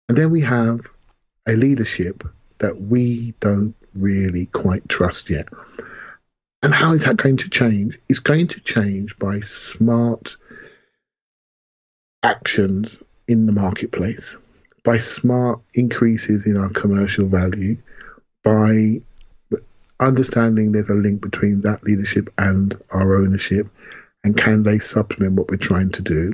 [0.09, 0.81] and then we have
[1.47, 2.23] a leadership
[2.63, 5.49] that we don't really quite trust yet.
[6.63, 7.99] And how is that going to change?
[8.07, 10.37] It's going to change by smart
[12.23, 12.97] actions
[13.27, 14.37] in the marketplace,
[14.83, 17.77] by smart increases in our commercial value,
[18.45, 19.01] by
[19.99, 23.67] understanding there's a link between that leadership and our ownership,
[24.23, 26.33] and can they supplement what we're trying to do?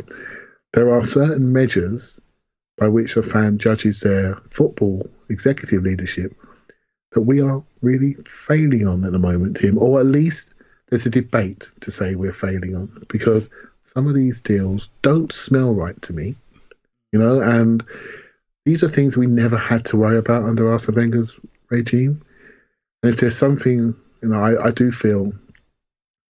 [0.73, 2.19] There are certain measures
[2.77, 6.35] by which a fan judges their football executive leadership
[7.11, 10.53] that we are really failing on at the moment, Tim, or at least
[10.89, 13.49] there's a debate to say we're failing on because
[13.83, 16.35] some of these deals don't smell right to me,
[17.11, 17.83] you know, and
[18.65, 21.39] these are things we never had to worry about under Arsene Wenger's
[21.69, 22.21] regime.
[23.01, 25.33] And if there's something, you know, I, I do feel,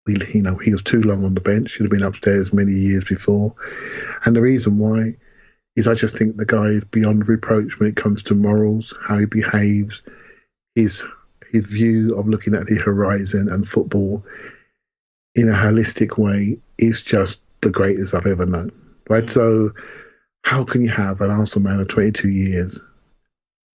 [0.08, 1.72] you know, he was too long on the bench.
[1.72, 3.54] Should have been upstairs many years before.
[4.26, 5.16] And the reason why
[5.76, 9.18] is I just think the guy is beyond reproach when it comes to morals, how
[9.18, 10.04] he behaves,
[10.76, 11.04] his
[11.50, 14.24] his view of looking at the horizon and football
[15.36, 18.72] in a holistic way is just the greatest I've ever known.
[19.10, 19.24] Right.
[19.24, 19.30] Mm.
[19.30, 19.72] So
[20.44, 22.82] how can you have an Arsenal man of 22 years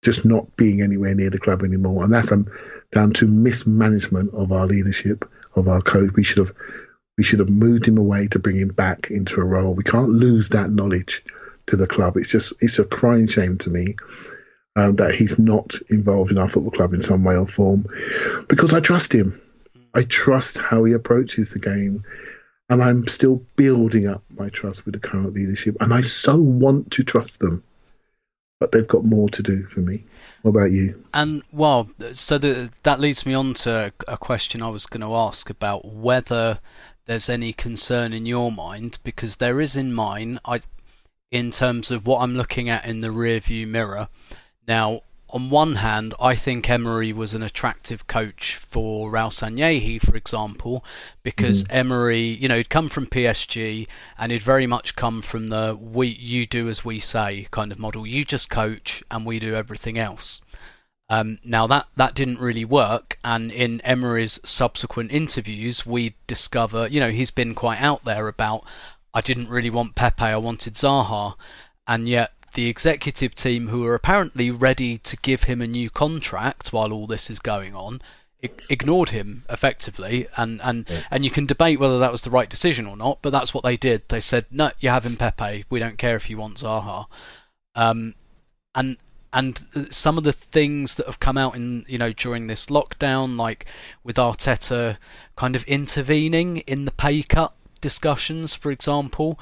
[0.02, 2.04] just not being anywhere near the club anymore?
[2.04, 2.46] And that's um,
[2.92, 6.12] down to mismanagement of our leadership, of our coach.
[6.14, 6.54] We should have
[7.16, 9.74] we should have moved him away to bring him back into a role.
[9.74, 11.24] We can't lose that knowledge
[11.66, 12.16] to the club.
[12.16, 13.96] It's just it's a crying shame to me
[14.77, 17.87] um, that he's not involved in our football club in some way or form
[18.48, 19.40] because I trust him.
[19.94, 22.05] I trust how he approaches the game.
[22.70, 25.77] And I'm still building up my trust with the current leadership.
[25.81, 27.62] And I so want to trust them.
[28.64, 30.03] but they've got more to do for me.
[30.40, 31.05] What about you?
[31.12, 35.14] And well, so the, that leads me on to a question I was going to
[35.14, 36.61] ask about whether
[37.05, 40.40] there's any concern in your mind, because there is in mine.
[40.46, 40.62] I,
[41.35, 44.09] in terms of what I'm looking at in the rearview mirror.
[44.68, 50.16] Now, on one hand, I think Emery was an attractive coach for Raul Sanllehi, for
[50.16, 50.85] example,
[51.25, 51.77] because Mm-hmm.
[51.77, 56.07] Emery, you know, he'd come from PSG and he'd very much come from the "we
[56.07, 58.07] you do as we say" kind of model.
[58.07, 60.40] You just coach and we do everything else.
[61.11, 67.01] Um, now that that didn't really work, and in Emery's subsequent interviews, we discover, you
[67.01, 68.64] know, he's been quite out there about,
[69.14, 71.35] I didn't really want Pepe, I wanted Zaha,
[71.87, 76.72] and yet the executive team, who are apparently ready to give him a new contract
[76.72, 78.03] while all this is going on,
[78.68, 82.87] ignored him effectively, and and and you can debate whether that was the right decision
[82.87, 84.03] or not, but that's what they did.
[84.09, 85.64] They said, no, you're having Pepe.
[85.70, 87.07] We don't care if you want Zaha.
[87.74, 88.14] Um,
[88.74, 88.96] and
[89.33, 93.37] and some of the things that have come out in you know during this lockdown,
[93.37, 93.66] like
[94.03, 94.98] with Arteta
[95.37, 97.53] kind of intervening in the pay cut
[97.85, 99.38] discussions, for example.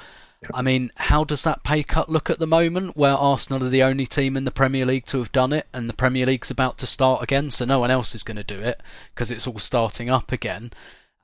[0.52, 3.84] I mean, how does that pay cut look at the moment, where Arsenal are the
[3.84, 6.76] only team in the Premier League to have done it, and the Premier League's about
[6.78, 8.82] to start again, so no one else is going to do it
[9.14, 10.72] because it's all starting up again.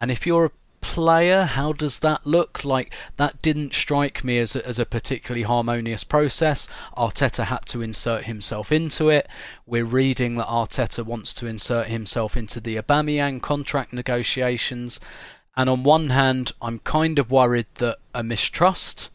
[0.00, 2.64] And if you're a player, how does that look?
[2.64, 6.68] Like that didn't strike me as a, as a particularly harmonious process.
[6.96, 9.26] Arteta had to insert himself into it.
[9.66, 15.00] We're reading that Arteta wants to insert himself into the Aubameyang contract negotiations.
[15.58, 19.10] And on one hand, I'm kind of worried that a mistrust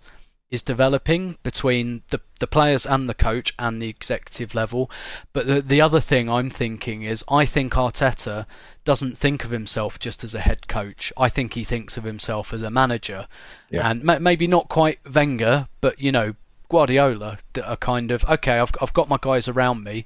[0.52, 4.92] is developing between the the players and the coach and the executive level.
[5.32, 8.46] But the the other thing I'm thinking is I think Arteta
[8.84, 11.14] doesn't think of himself just as a head coach.
[11.18, 13.28] I think he thinks of himself as a manager,
[13.72, 13.90] Yeah.
[13.90, 16.36] and ma- maybe not quite Wenger, but you know
[16.70, 18.60] Guardiola that are kind of okay.
[18.60, 20.06] I've I've got my guys around me,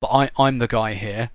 [0.00, 1.28] but I I'm the guy here,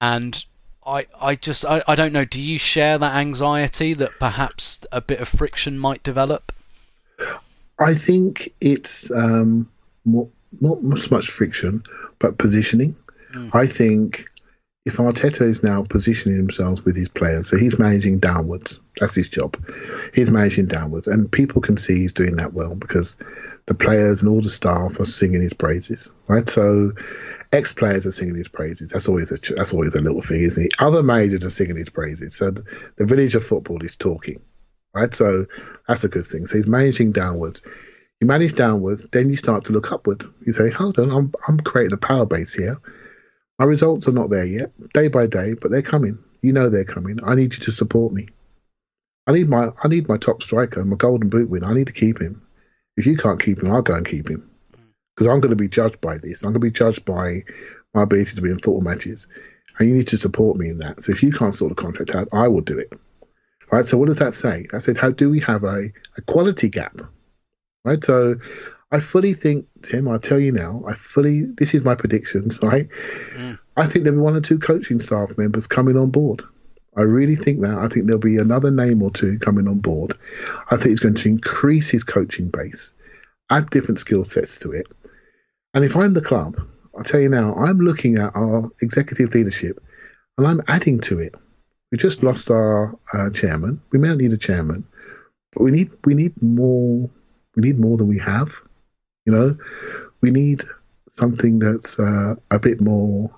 [0.00, 0.44] and.
[0.88, 2.24] I, I just I, I don't know.
[2.24, 6.52] Do you share that anxiety that perhaps a bit of friction might develop?
[7.78, 9.68] I think it's um,
[10.04, 10.28] more,
[10.60, 11.82] not so much friction,
[12.18, 12.96] but positioning.
[13.52, 14.26] I think
[14.86, 18.80] if Arteta is now positioning himself with his players, so he's managing downwards.
[18.98, 19.62] That's his job.
[20.14, 23.16] He's managing downwards, and people can see he's doing that well because
[23.66, 26.48] the players and all the staff are singing his praises, right?
[26.48, 26.92] So
[27.52, 28.90] ex players are singing his praises.
[28.90, 30.74] That's always a that's always a little thing, isn't it?
[30.78, 32.36] Other managers are singing his praises.
[32.36, 34.40] So the, village of football is talking,
[34.94, 35.12] right?
[35.14, 35.46] So
[35.86, 36.46] that's a good thing.
[36.46, 37.62] So he's managing downwards.
[38.20, 40.24] You manage downwards, then you start to look upward.
[40.44, 42.78] You say, "Hold on, I'm I'm creating a power base here.
[43.58, 46.18] My results are not there yet, day by day, but they're coming.
[46.42, 47.18] You know they're coming.
[47.24, 48.28] I need you to support me.
[49.26, 51.68] I need my I need my top striker, my golden boot winner.
[51.68, 52.42] I need to keep him.
[52.96, 54.50] If you can't keep him, I'll go and keep him
[55.18, 56.42] because I'm going to be judged by this.
[56.42, 57.42] I'm going to be judged by
[57.92, 59.26] my ability to be in football matches,
[59.78, 61.02] and you need to support me in that.
[61.02, 62.92] So if you can't sort the contract out, I will do it.
[63.72, 63.84] Right.
[63.84, 64.66] So what does that say?
[64.72, 67.00] I said, how do we have a, a quality gap?
[67.84, 68.02] Right.
[68.04, 68.36] So
[68.92, 72.88] I fully think, Tim, I'll tell you now, I fully, this is my predictions, right?
[73.34, 73.58] Mm.
[73.76, 76.42] I think there'll be one or two coaching staff members coming on board.
[76.96, 77.76] I really think that.
[77.76, 80.16] I think there'll be another name or two coming on board.
[80.70, 82.94] I think it's going to increase his coaching base,
[83.50, 84.86] add different skill sets to it.
[85.74, 86.60] And if I'm the club,
[86.96, 89.82] I'll tell you now, I'm looking at our executive leadership
[90.36, 91.34] and I'm adding to it.
[91.90, 93.80] We just lost our uh, chairman.
[93.92, 94.86] We may need a chairman,
[95.52, 97.08] but we need we need more.
[97.56, 98.60] We need more than we have.
[99.24, 99.56] You know,
[100.20, 100.62] we need
[101.08, 103.30] something that's uh, a bit more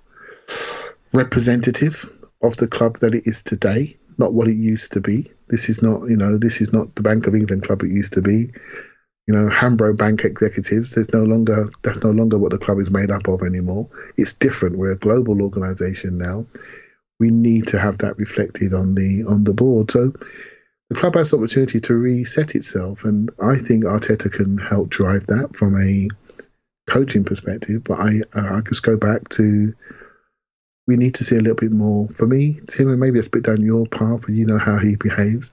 [1.13, 2.13] representative
[2.43, 5.27] of the club that it is today, not what it used to be.
[5.49, 8.13] This is not, you know, this is not the Bank of England club it used
[8.15, 8.53] to be.
[9.27, 10.91] You know, Hambro Bank executives.
[10.91, 13.89] There's no longer that's no longer what the club is made up of anymore.
[14.17, 14.79] It's different.
[14.79, 16.47] We're a global organisation now.
[17.21, 19.91] We need to have that reflected on the on the board.
[19.91, 20.13] So
[20.89, 25.27] the club has the opportunity to reset itself, and I think Arteta can help drive
[25.29, 26.09] that from a
[26.89, 27.85] coaching perspective.
[27.85, 29.73] But I uh, I just go back to
[30.89, 32.09] we need to see a little bit more.
[32.09, 34.79] For me, Tim, and maybe it's a bit down your path, and you know how
[34.79, 35.53] he behaves.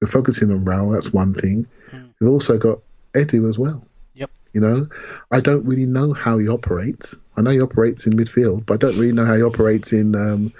[0.00, 0.94] We're focusing on Raul.
[0.94, 1.66] That's one thing.
[2.18, 2.80] We've also got
[3.14, 3.86] Edu as well.
[4.14, 4.30] Yep.
[4.52, 4.88] You know,
[5.30, 7.14] I don't really know how he operates.
[7.36, 10.14] I know he operates in midfield, but I don't really know how he operates in
[10.14, 10.52] um,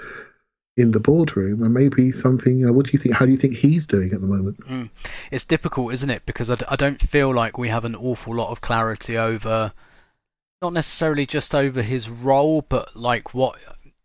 [0.77, 1.63] in the boardroom.
[1.63, 2.59] And maybe something.
[2.59, 3.15] You know, what do you think?
[3.15, 4.91] How do you think he's doing at the moment?
[5.31, 6.25] It's difficult, isn't it?
[6.27, 9.73] Because I, d- I don't feel like we have an awful lot of clarity over,
[10.63, 13.59] not necessarily just over his role, but like what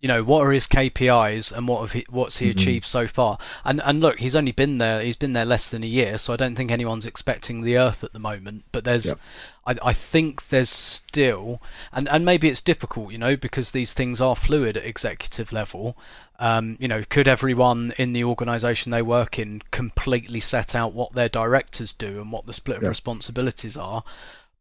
[0.06, 3.40] You know, what are his KPIs and what have he, what's he achieved so far?
[3.64, 5.02] And and look, he's only been there.
[5.02, 8.04] He's been there less than a year, so I don't think anyone's expecting the earth
[8.04, 8.66] at the moment.
[8.72, 9.18] But there's, Yep.
[9.66, 11.60] I, I think there's still,
[11.92, 15.98] and and maybe it's difficult, you know, because these things are fluid at executive level.
[16.38, 21.14] Um, you know, could everyone in the organisation they work in completely set out what
[21.14, 24.04] their directors do and what the split of responsibilities are?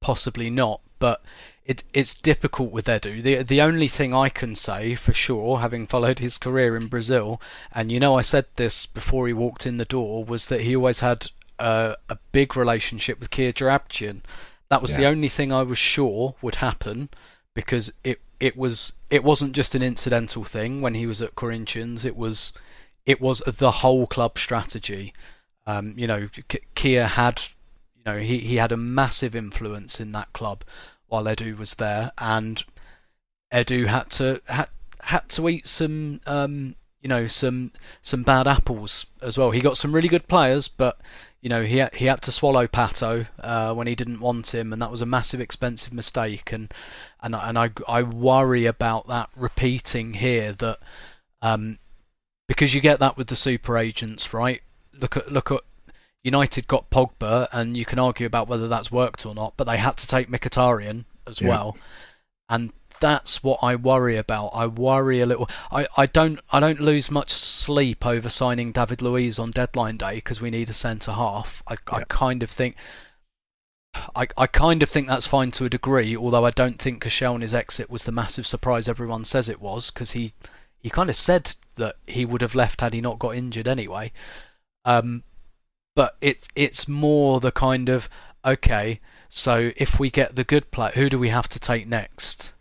[0.00, 1.22] Possibly not, but
[1.64, 3.22] it, it's difficult with Edu.
[3.22, 7.40] The the only thing I can say for sure, having followed his career in Brazil,
[7.72, 10.76] and you know I said this before he walked in the door, was that he
[10.76, 14.22] always had a, a big relationship with Kia Joorabchian.
[14.68, 17.08] That was the only thing I was sure would happen
[17.54, 22.04] because it it was it wasn't just an incidental thing when he was at Corinthians.
[22.04, 22.52] It was
[23.06, 25.14] it was the whole club strategy.
[25.66, 27.40] Um, you know, K- Kia had
[27.96, 30.62] you know he, he had a massive influence in that club
[31.08, 32.64] while Edu was there, and
[33.52, 34.68] Edu had to had
[35.02, 39.50] had to eat some um, you know some some bad apples as well.
[39.50, 40.98] He got some really good players, but
[41.40, 44.80] you know he he had to swallow Pato uh, when he didn't want him, and
[44.80, 46.52] that was a massive expensive mistake.
[46.52, 46.72] And
[47.20, 50.78] and and I I worry about that repeating here that
[51.42, 51.78] um,
[52.48, 54.62] because you get that with the super agents, right?
[54.92, 55.60] Look at look at
[56.24, 59.76] United got Pogba, and you can argue about whether that's worked or not, but they
[59.76, 61.48] had to take Mkhitaryan as Yeah.
[61.50, 61.76] well,
[62.48, 64.48] and that's what I worry about.
[64.54, 65.48] I worry a little.
[65.70, 70.14] I, I don't I don't lose much sleep over signing David Luiz on deadline day
[70.16, 71.62] because we need a centre half.
[71.68, 72.76] I, I kind of think.
[74.16, 77.54] I, I kind of think that's fine to a degree, although I don't think Koscielny's
[77.54, 80.32] exit was the massive surprise everyone says it was, because he,
[80.80, 84.10] he kind of said that he would have left had he not got injured anyway.
[84.84, 85.22] Um,
[85.94, 88.08] but it's it's more the kind of
[88.44, 92.54] okay, so if we get the good play, who do we have to take next?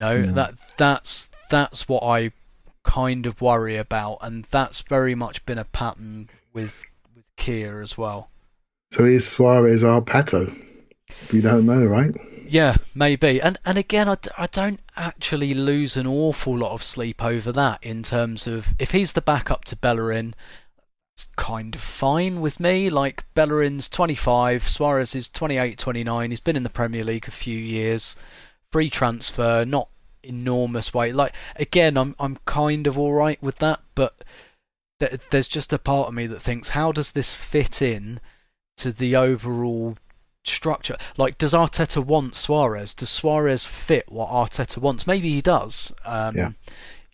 [0.00, 0.32] You know Yeah.
[0.32, 2.32] that that's that's what I
[2.82, 6.84] kind of worry about, and that's very much been a pattern with
[7.14, 8.30] with Kia as well.
[8.92, 10.54] So is Soares our Pato?
[11.32, 12.14] We don't know, right?
[12.46, 13.40] Yeah, maybe.
[13.40, 17.50] And and again, I, d- I don't actually lose an awful lot of sleep over
[17.52, 20.34] that in terms of if he's the backup to Bellerin,
[21.14, 22.90] it's kind of fine with me.
[22.90, 26.30] Like Bellerin's 25, Soares is 28, 29.
[26.30, 28.16] He's been in the Premier League a few years.
[28.72, 29.88] Free transfer, not
[30.24, 31.14] enormous weight.
[31.14, 34.24] Like again, I'm I'm kind of all right with that, but
[34.98, 38.18] th- there's just a part of me that thinks, how does this fit in
[38.78, 39.96] to the overall
[40.42, 40.96] structure.
[41.16, 42.94] Like, does Arteta want Soares?
[42.94, 45.06] Does Soares fit what Arteta wants?
[45.06, 45.94] Maybe he does.
[46.04, 46.50] Um, Yeah.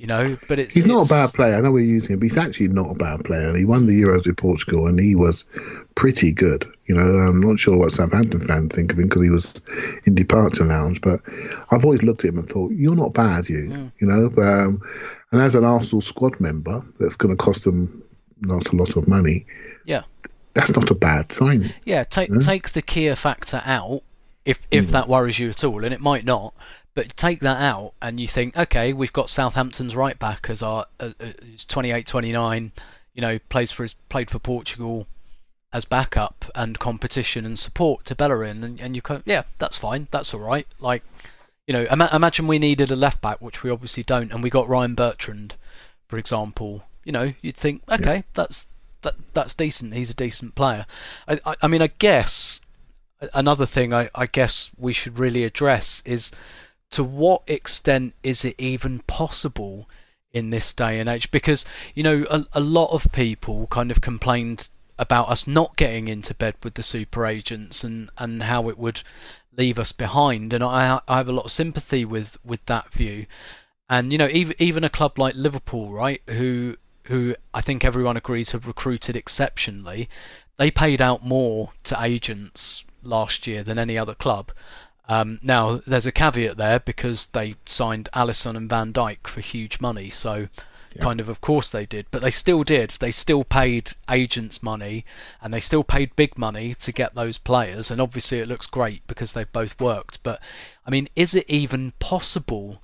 [0.01, 1.57] You know, but it's He's not a bad player.
[1.57, 3.55] I know we're using him, but he's actually not a bad player.
[3.55, 5.45] He won the Euros with Portugal, and he was
[5.95, 6.67] pretty good.
[6.87, 9.61] You know, I'm not sure what Southampton fans think of him because he was
[10.07, 11.03] in departure lounge.
[11.03, 11.21] But
[11.71, 13.93] I've always looked at him and thought, "You're not bad, you." Mm.
[13.99, 14.81] You know, but, um,
[15.33, 18.03] and as an Arsenal squad member, that's going to cost them
[18.41, 19.45] not a lot of money.
[19.85, 20.05] Yeah.
[20.55, 21.75] That's not a bad sign.
[21.85, 24.01] Yeah, take take the Kia factor out
[24.47, 24.93] if if Mm.
[24.93, 26.55] that worries you at all, and it might not.
[26.95, 30.87] But take that out, and you think, okay, we've got Southampton's right back as our
[30.99, 31.33] uh, uh,
[31.69, 32.73] 28, 29,
[33.15, 35.07] You know, plays for his played for Portugal
[35.73, 39.79] as backup and competition and support to Bellerin, and, and you kind of yeah, that's
[39.79, 40.67] fine, that's all right.
[40.81, 41.05] Like,
[41.67, 44.51] you know, ima- imagine we needed a left back, which we obviously don't, and we
[44.51, 45.55] got Ryan Bertrand,
[46.09, 46.85] for example.
[47.05, 48.67] You know, you'd think, okay, that's
[49.03, 49.95] that that's decent.
[49.95, 50.87] He's a decent player.
[51.29, 52.61] I, I, I mean, I guess
[53.35, 56.33] another thing I, I guess we should really address is
[56.91, 59.89] to what extent is it even possible
[60.33, 61.31] in this day and age?
[61.31, 61.65] Because
[61.95, 64.69] you know, a, a lot of people kind of complained
[64.99, 69.03] about us not getting into bed with the super agents and and how it would
[69.57, 73.27] leave us behind, and I I have a lot of sympathy with with that view.
[73.89, 76.77] And you know, even even a club like Liverpool, right, who
[77.07, 80.09] who I think everyone agrees have recruited exceptionally,
[80.59, 84.53] they paid out more to agents last year than any other club.
[85.11, 89.81] Um, now, there's a caveat there because they signed Alisson and Van Dijk for huge
[89.81, 90.47] money, so
[91.01, 92.07] kind of, of course, they did.
[92.13, 92.91] But they still did.
[92.91, 95.05] They still paid agents money,
[95.43, 97.91] and they still paid big money to get those players.
[97.91, 100.23] And obviously, it looks great because they've both worked.
[100.23, 100.41] But
[100.87, 102.81] I mean, is it even possible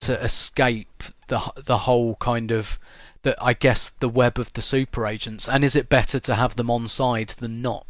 [0.00, 2.78] to escape the the whole kind of
[3.22, 5.48] that I guess the web of the super agents?
[5.48, 7.86] And is it better to have them on side than not?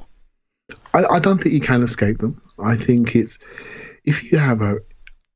[0.94, 2.40] I, I don't think you can escape them.
[2.62, 3.38] I think it's
[4.04, 4.78] if you have a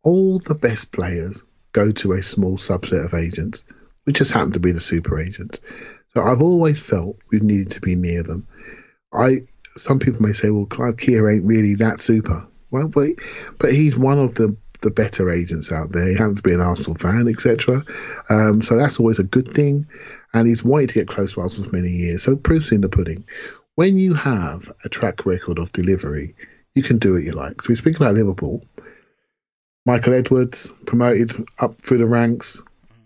[0.02, 3.64] all the best players go to a small subset of agents,
[4.04, 5.60] which just happen to be the super agents.
[6.14, 8.46] So I've always felt we've needed to be near them.
[9.12, 9.42] I
[9.76, 12.46] some people may say, well, Clive Keir ain't really that super.
[12.70, 13.10] Well, but
[13.58, 16.08] but he's one of the the better agents out there.
[16.08, 17.82] He happens to be an Arsenal fan, etc.
[18.28, 19.86] Um, so that's always a good thing.
[20.34, 22.22] And he's wanted to get close to Arsenal for many years.
[22.22, 23.24] So proof's in the pudding.
[23.76, 26.34] When you have a track record of delivery,
[26.74, 27.62] you can do what you like.
[27.62, 28.64] So we speak about Liverpool.
[29.86, 32.60] Michael Edwards promoted up through the ranks,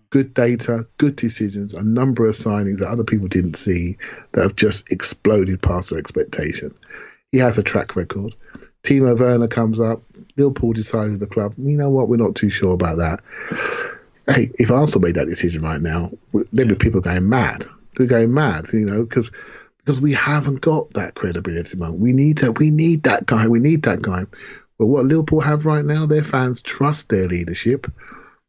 [0.09, 3.97] good data, good decisions, a number of signings that other people didn't see
[4.31, 6.71] that have just exploded past their expectation.
[7.31, 8.33] He has a track record.
[8.83, 10.01] Timo Werner comes up.
[10.37, 11.53] Liverpool decides the club.
[11.57, 12.07] You know what?
[12.07, 13.21] We're not too sure about that.
[14.27, 16.11] Hey, if Arsenal made that decision right now,
[16.53, 17.65] there'd be people going mad.
[17.95, 19.29] They're going mad, you know, because
[19.89, 21.75] because we haven't got that credibility.
[21.75, 21.99] Man.
[21.99, 22.51] We need to.
[22.51, 23.47] We need that guy.
[23.47, 24.27] We need that guy.
[24.77, 27.91] But what Liverpool have right now, their fans trust their leadership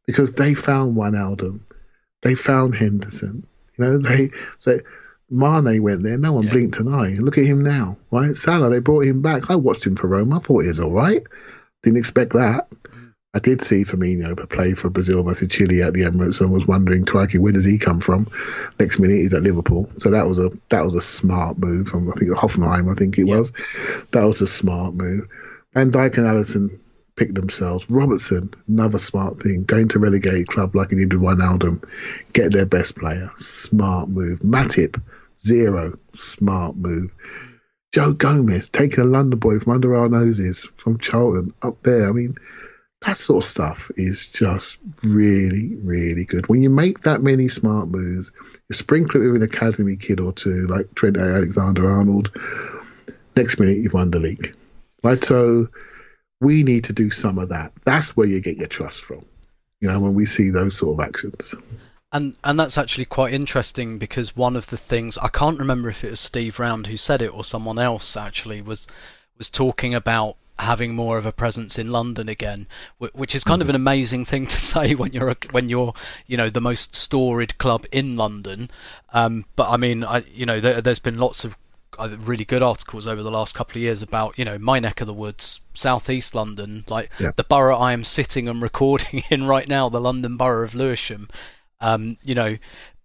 [0.07, 1.61] because they found one Wijnaldum,
[2.21, 3.47] they found Henderson.
[3.79, 4.31] You know, they
[4.67, 4.81] they
[5.31, 6.51] Mane went there, no one Yeah.
[6.51, 7.17] blinked an eye.
[7.19, 8.37] Look at him now, right?
[8.37, 9.51] Salah, they brought him back.
[9.51, 10.37] I watched him for Roma.
[10.37, 11.23] I thought he was all right.
[11.83, 12.69] Didn't expect that.
[12.71, 13.10] Mm.
[13.33, 17.05] I did see Firmino play for Brazil versus Chile at the Emirates and was wondering,
[17.05, 18.27] crikey, where does he come from?
[18.81, 19.89] Next minute he's at Liverpool.
[19.99, 23.19] So that was a that was a smart move from I think Hoffenheim, I think
[23.19, 23.39] it Yeah.
[23.39, 23.53] was.
[24.11, 25.29] That was a smart move.
[25.75, 26.77] Van Dijk and Alisson
[27.15, 27.89] picked themselves.
[27.89, 31.85] Robertson, another smart thing, going to relegate club like he did with Wijnaldum,
[32.33, 33.31] get their best player.
[33.37, 34.41] Smart move.
[34.41, 35.01] Matip,
[35.39, 35.97] zero.
[36.15, 37.13] Smart move.
[37.93, 42.09] Joe Gomez taking a London boy from under our noses from Charlton up there.
[42.09, 42.35] I mean,
[43.03, 46.49] that sort of stuff is just really, really good.
[46.49, 48.31] When you make that many smart moves,
[48.69, 52.31] you sprinkle it with an academy kid or two, like Trent Alexander Arnold,
[53.37, 54.55] next minute you've won the league.
[55.03, 55.23] Right?
[55.25, 55.69] So
[56.41, 57.73] we need to do some of that.
[57.85, 59.25] That's where you get your trust from.
[59.81, 61.55] You know, when we see those sort of actions.
[62.13, 66.05] And and that's actually quite interesting because one of the things I can't remember if
[66.05, 68.87] it was Steve Round who said it or someone else actually was
[69.39, 72.67] was talking about having more of a presence in London again,
[72.99, 75.95] which is kind of an amazing thing to say when you're a, when you're
[76.27, 78.71] you know the most storied club in London.
[79.13, 81.57] Um, but I mean, I you know there, there's been lots of
[81.99, 85.01] uh, really good articles over the last couple of years about you know my neck
[85.01, 87.33] of the woods, southeast London, like Yeah.
[87.37, 91.29] the borough I am sitting and recording in right now, the London borough of Lewisham.
[91.81, 92.59] Um, you know,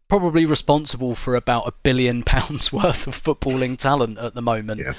[0.08, 4.82] probably responsible for about a billion pounds worth of footballing talent at the moment.
[4.82, 4.94] Yeah.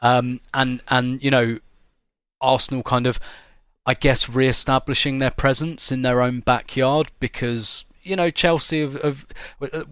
[0.00, 1.58] Um, and and you know,
[2.44, 3.18] Arsenal kind of,
[3.86, 9.00] I guess, re-establishing their presence in their own backyard because you know Chelsea have.
[9.02, 9.26] have
[9.60, 9.84] uh,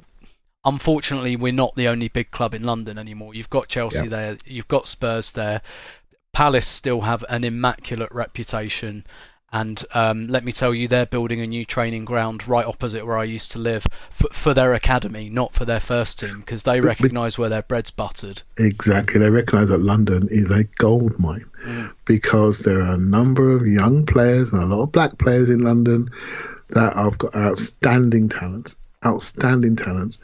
[0.65, 3.35] Unfortunately, we're not the only big club in London anymore.
[3.35, 4.11] You've got Chelsea Yeah.
[4.11, 5.61] there, you've got Spurs there.
[6.33, 9.05] Palace still have an immaculate reputation,
[9.53, 13.19] and um, let me tell you, they're building a new training ground right opposite where
[13.19, 16.81] I used to live for, for their academy, not for their first team, because they
[16.81, 18.43] recognise where their bread's buttered.
[18.57, 19.21] Exactly.
[19.21, 21.45] They recognise that London is a gold mine
[22.07, 25.61] because there are a number of young players and a lot of black players in
[25.61, 26.09] London
[26.71, 28.75] that have got outstanding talents.
[29.05, 30.19] Outstanding talents.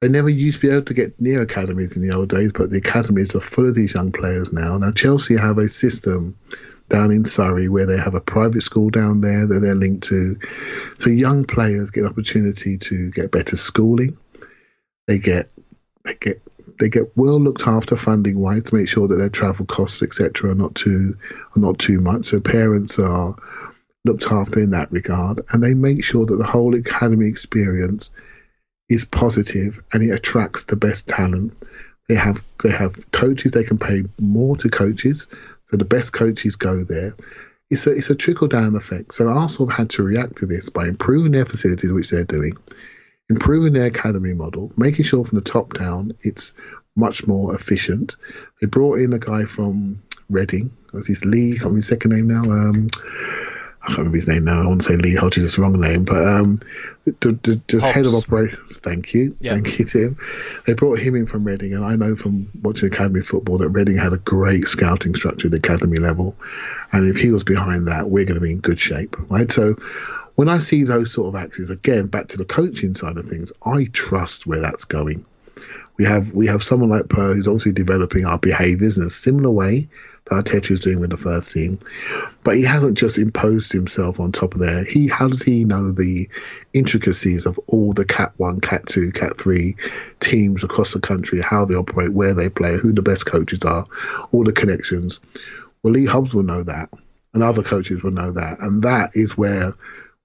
[0.00, 2.70] They never used to be able to get near academies in the old days, but
[2.70, 4.78] the academies are full of these young players now.
[4.78, 6.36] Now, Chelsea have a system
[6.88, 10.38] down in Surrey where they have a private school down there that they're linked to.
[10.98, 14.16] So young players get an opportunity to get better schooling.
[15.06, 15.50] They get
[16.04, 16.42] they get
[16.78, 20.50] they get well looked after funding wise to make sure that their travel costs etc
[20.50, 21.16] are not too
[21.56, 22.26] are not too much.
[22.26, 23.36] So parents are
[24.04, 28.10] looked after in that regard, and they make sure that the whole academy experience
[28.88, 31.56] is positive and it attracts the best talent.
[32.08, 33.52] They have they have coaches.
[33.52, 35.28] They can pay more to coaches,
[35.66, 37.14] so the best coaches go there.
[37.70, 39.14] It's a it's a trickle down effect.
[39.14, 42.56] So Arsenal had to react to this by improving their facilities, which they're doing,
[43.28, 46.52] improving their academy model, making sure from the top down it's
[46.96, 48.16] much more efficient.
[48.60, 50.70] They brought in a guy from Reading.
[50.92, 51.58] What's his Lee?
[51.60, 52.42] I mean, his second name now.
[52.44, 52.88] Um,
[53.84, 54.62] I can't remember his name now.
[54.62, 55.44] I want to say Lee Hodges.
[55.44, 56.58] It's the wrong name, but um,
[57.04, 57.12] the,
[57.42, 58.78] the, the head of operations.
[58.78, 59.52] Thank you, Yeah.
[59.52, 60.16] thank you, Tim.
[60.66, 63.98] They brought him in from Reading, and I know from watching academy football that Reading
[63.98, 66.34] had a great scouting structure at the academy level.
[66.92, 69.52] And if he was behind that, we're going to be in good shape, right?
[69.52, 69.74] So
[70.36, 73.52] when I see those sort of actions, again, back to the coaching side of things,
[73.66, 75.26] I trust where that's going.
[75.98, 79.50] We have we have someone like Per who's also developing our behaviours in a similar
[79.50, 79.88] way
[80.30, 81.78] that is doing with the first team,
[82.42, 84.84] but he hasn't just imposed himself on top of there.
[84.84, 86.28] He how does he know the
[86.72, 89.76] intricacies of all the Cat One, Cat Two, Cat Three
[90.20, 93.86] teams across the country, how they operate, where they play, who the best coaches are,
[94.32, 95.20] all the connections.
[95.82, 96.88] Well, Lee Hobbs will know that,
[97.34, 99.74] and other coaches will know that, and that is where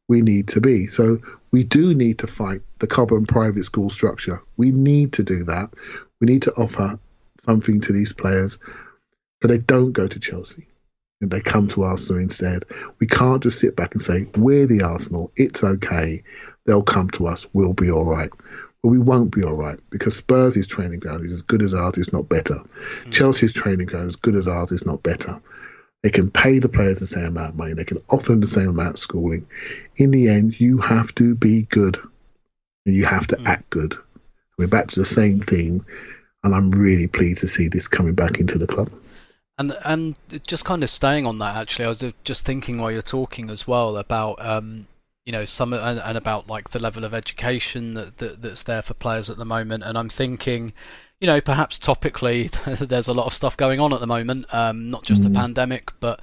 [0.08, 0.88] we need to be.
[0.88, 1.22] So
[1.52, 4.42] we do need to fight the Cobham private school structure.
[4.56, 5.74] We need to do that.
[6.22, 7.00] We need to offer
[7.42, 8.60] something to these players
[9.42, 10.68] so they don't go to Chelsea.
[11.22, 12.64] and they come to Arsenal instead.
[13.00, 16.24] We can't just sit back and say, we're the Arsenal, it's okay,
[16.66, 18.30] they'll come to us, we'll be all right.
[18.82, 21.98] Well, we won't be all right because Spurs' training ground is as good as ours,
[21.98, 22.62] is not better.
[23.04, 23.12] Mm.
[23.12, 25.42] Chelsea's training ground is as good as ours, is not better.
[26.02, 27.74] They can pay the players the same amount of money.
[27.74, 29.48] They can offer them the same amount of schooling.
[29.98, 32.00] In the end, you have to be good
[32.86, 33.46] and you have to mm.
[33.46, 33.96] act good.
[34.58, 35.86] We're back to the same thing,
[36.44, 38.90] and I'm really pleased to see this coming back into the club.
[39.60, 43.02] And and just kind of staying on that, actually, I was just thinking while you're
[43.02, 44.88] talking as well about um,
[45.26, 48.82] you know some and, and, about like the level of education that, that that's there
[48.82, 50.74] for players at the moment, and I'm thinking
[51.20, 52.50] you know, perhaps topically,
[52.88, 55.28] there's a lot of stuff going on at the moment, um, not just mm.
[55.28, 56.22] the pandemic, but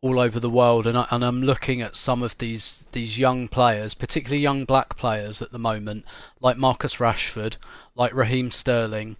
[0.00, 0.86] all over the world.
[0.86, 4.96] And, I, and I'm looking at some of these these young players, particularly young black
[4.96, 6.04] players at the moment,
[6.40, 7.56] like Marcus Rashford,
[7.94, 9.16] like Raheem Sterling,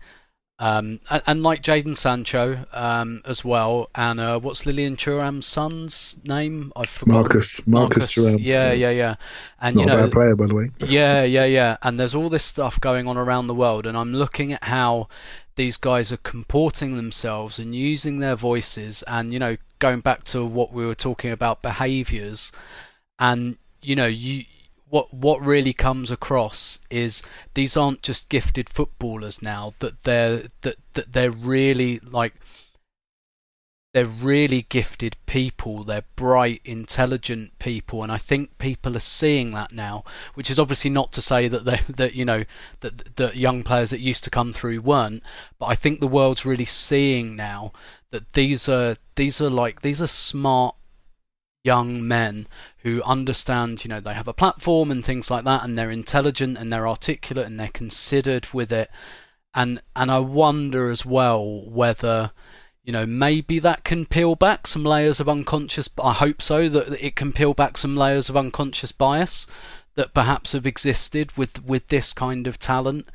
[0.62, 6.16] um, and, and, like Jadon Sancho um, as well, and uh, what's Lilian Thuram's son's
[6.22, 6.72] name?
[6.76, 7.12] I forgot.
[7.12, 7.66] Marcus.
[7.66, 8.38] Marcus, Thuram.
[8.40, 9.16] Yeah, yeah, yeah.
[9.60, 10.70] And Not you know, a bad player, by the way.
[10.86, 11.78] yeah, yeah, yeah.
[11.82, 15.08] And there's all this stuff going on around the world, and I'm looking at how
[15.56, 20.44] these guys are comporting themselves and using their voices, and you know, going back to
[20.44, 22.52] what we were talking about behaviours,
[23.18, 24.44] and you know, you
[24.92, 27.22] what what really comes across is
[27.54, 32.34] these aren't just gifted footballers now that they're that, that they're really like
[33.94, 35.84] they're really gifted people.
[35.84, 40.90] They're bright intelligent people and i think people are seeing that now which is obviously
[40.90, 42.44] not to say that they that you know
[42.80, 45.22] that that young players that used to come through weren't
[45.58, 47.72] but i think the world's really seeing now
[48.10, 50.76] that these are these are like these are smart
[51.64, 52.46] young men
[52.78, 56.58] who understand, you know, they have a platform and things like that, and they're intelligent
[56.58, 58.90] and they're articulate and they're considered with it.
[59.54, 62.32] And and I wonder as well whether,
[62.82, 65.88] you know, maybe that can peel back some layers of unconscious.
[66.02, 69.46] I hope so that it can peel back some layers of unconscious bias
[69.94, 73.08] that perhaps have existed with with this kind of talent.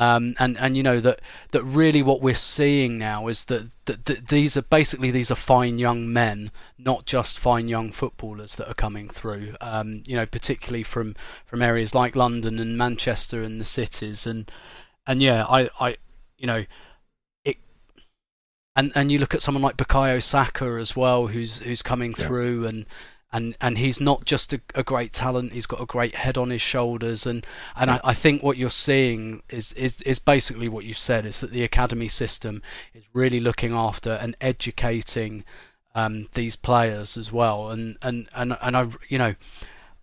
[0.00, 1.20] Um, and and you know that
[1.50, 5.34] that really what we're seeing now is that, that, that these are basically these are
[5.34, 9.56] fine young men, not just fine young footballers that are coming through.
[9.60, 14.50] Um, you know, particularly from from areas like London and Manchester and the cities, and
[15.06, 15.98] and yeah, I I
[16.38, 16.64] you know
[17.44, 17.58] it.
[18.74, 22.26] And and you look at someone like Bukayo Saka as well, who's who's coming yeah.
[22.26, 22.86] through, and
[23.32, 26.50] and and he's not just a, a, great talent he's got a great head on
[26.50, 30.84] his shoulders and and I, I, think what you're seeing is, is is basically what
[30.84, 32.62] you said is that the academy system
[32.94, 35.44] is really looking after and educating
[35.94, 39.34] um, these players as well and and and and I you know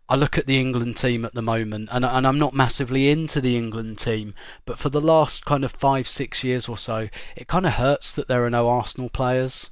[0.09, 3.41] I look at the England team at the moment, and and I'm not massively into
[3.41, 7.49] the England team, but for the last kind of five six years or so, it
[7.49, 9.69] kind of hurts that there are no Arsenal players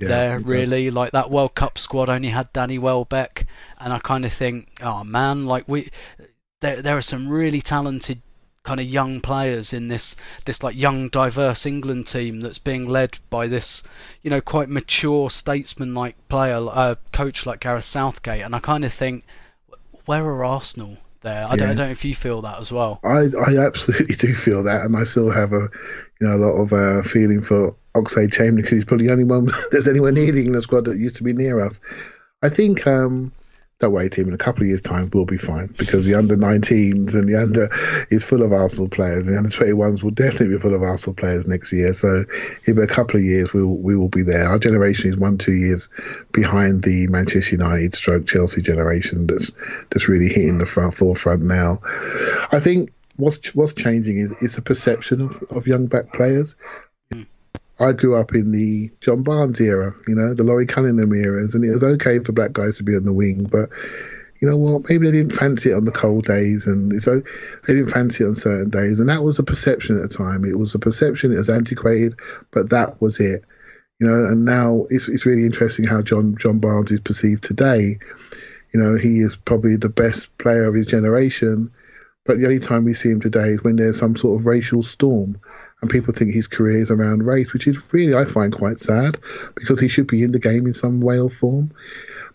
[0.00, 0.94] yeah, there really does.
[0.94, 3.46] like that World Cup squad only had Danny Welbeck
[3.78, 5.90] and I kind of think oh man like we
[6.60, 8.22] there there are some really talented
[8.62, 13.18] kind of young players in this this like young diverse England team that's being led
[13.30, 13.82] by this
[14.22, 18.84] you know quite mature statesman like player uh, coach like Gareth Southgate and I kind
[18.84, 19.24] of think
[20.04, 21.46] where are Arsenal there.
[21.46, 21.56] I, yeah.
[21.56, 23.00] don't, I don't know if you feel that as well.
[23.04, 25.68] I, I absolutely do feel that, and I still have a
[26.20, 29.48] you know a lot of uh, feeling for Oxlade-Chamberlain because he's probably the only one
[29.70, 31.80] there's anyone in the squad that used to be near us.
[32.42, 33.32] I think um,
[33.80, 34.28] don't worry, team.
[34.28, 37.40] In a couple of years' time, we'll be fine because the under 19s and the
[37.40, 37.70] under
[38.10, 39.26] is full of Arsenal players.
[39.26, 41.94] The under 21s will definitely be full of Arsenal players next year.
[41.94, 42.26] So,
[42.66, 44.46] in a couple of years, we will, we will be there.
[44.46, 45.88] Our generation is one, two years
[46.32, 49.50] behind the Manchester United stroke Chelsea generation that's
[49.88, 51.80] that's really hitting the front forefront now.
[52.52, 56.54] I think what's what's changing is, is the perception of, of young back players.
[57.80, 61.64] I grew up in the John Barnes era, you know, the Laurie Cunningham eras, and
[61.64, 63.70] it was okay for black guys to be on the wing, but
[64.40, 64.88] you know what?
[64.88, 67.20] Maybe they didn't fancy it on the cold days, and so
[67.66, 70.44] they didn't fancy it on certain days, and that was a perception at the time.
[70.44, 72.16] It was a perception; it was antiquated,
[72.50, 73.44] but that was it,
[73.98, 74.24] you know.
[74.24, 77.98] And now it's it's really interesting how John John Barnes is perceived today.
[78.72, 81.70] You know, he is probably the best player of his generation,
[82.24, 84.82] but the only time we see him today is when there's some sort of racial
[84.82, 85.38] storm
[85.80, 89.18] and people think his career is around race, which is really, I find, quite sad
[89.54, 91.72] because he should be in the game in some way or form.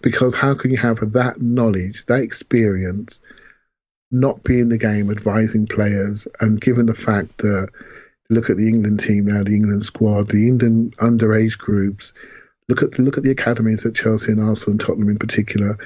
[0.02, 3.22] Because how can you have that knowledge, that experience,
[4.12, 7.70] not be in the game advising players, and given the fact that
[8.30, 12.14] look at the England team now, the England squad, the England underage groups,
[12.68, 15.78] look at look at the academies at Chelsea and Arsenal and Tottenham in particular.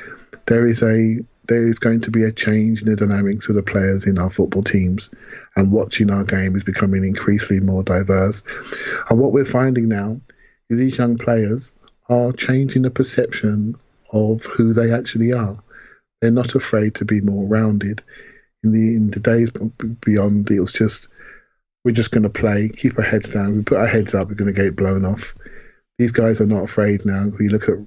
[0.45, 1.20] There is a
[1.50, 4.30] there is going to be a change in the dynamics of the players in our
[4.30, 5.12] football teams,
[5.56, 8.43] and watching our game is becoming increasingly more diverse.
[9.10, 10.22] And what we're finding now
[10.70, 11.72] is these young players
[12.08, 13.76] are changing the perception
[14.14, 15.62] of who they actually are.
[16.22, 18.04] They're not afraid to be more rounded.
[18.64, 19.50] In the in the days
[20.02, 21.08] beyond, it was just
[21.84, 23.56] we're just going to play, keep our heads down.
[23.56, 25.34] We put our heads up, we're going to get blown off.
[25.97, 27.28] These guys are not afraid now.
[27.39, 27.78] We look at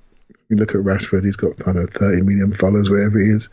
[0.53, 1.24] we look at Rashford.
[1.24, 3.48] He's got don't know 30 million followers wherever he is.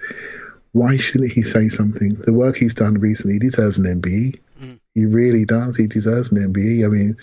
[0.73, 2.09] Why shouldn't he say something?
[2.09, 4.39] The work he's done recently he deserves an MBE.
[4.61, 4.79] Mm.
[4.93, 5.77] He really does.
[5.77, 6.85] He deserves an MBE.
[6.85, 7.17] I mean,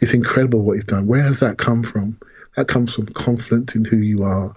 [0.00, 1.06] it's incredible what he's done.
[1.06, 2.18] Where has that come from?
[2.54, 4.54] That comes from confidence in who you are.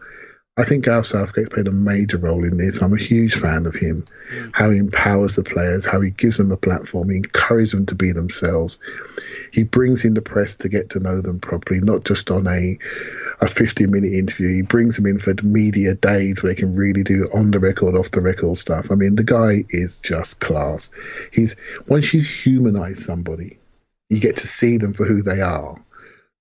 [0.57, 2.81] I think Gareth Southgate's played a major role in this.
[2.81, 4.03] I'm a huge fan of him,
[4.51, 7.95] how he empowers the players, how he gives them a platform, he encourages them to
[7.95, 8.77] be themselves.
[9.53, 12.77] He brings in the press to get to know them properly, not just on a
[13.41, 14.55] a 50 minute interview.
[14.55, 17.95] He brings them in for media days where he can really do on the record,
[17.95, 18.91] off the record stuff.
[18.91, 20.91] I mean, the guy is just class.
[21.31, 21.55] He's
[21.87, 23.57] once you humanize somebody,
[24.09, 25.75] you get to see them for who they are,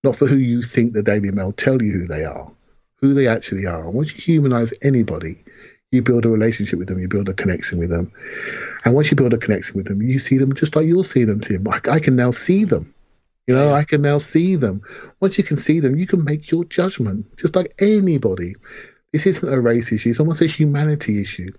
[0.05, 2.51] not for who you think the Daily Mail tell you who they are,
[2.97, 3.91] who they actually are.
[3.91, 5.43] Once you humanize anybody,
[5.93, 8.13] you build a relationship with them, you build a connection with them.
[8.85, 11.25] And once you build a connection with them, you see them just like you'll see
[11.25, 11.67] them, Tim.
[11.67, 12.95] I, I can now see them.
[13.51, 14.83] You know, I can now see them.
[15.19, 18.55] Once you can see them, you can make your judgment, just like anybody.
[19.13, 21.51] This isn't a race issue, it's almost a humanity issue.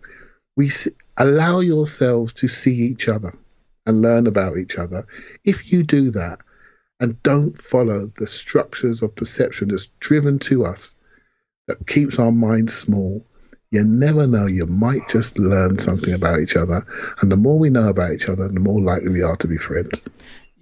[0.55, 0.87] We s-
[1.17, 3.37] allow yourselves to see each other
[3.85, 5.05] and learn about each other.
[5.43, 6.43] If you do that
[7.01, 10.95] and don't follow the structures of perception that's driven to us,
[11.67, 13.25] that keeps our minds small,
[13.71, 14.45] you never know.
[14.45, 16.85] You might just learn something about each other.
[17.19, 19.57] And the more we know about each other, the more likely we are to be
[19.57, 20.03] friends.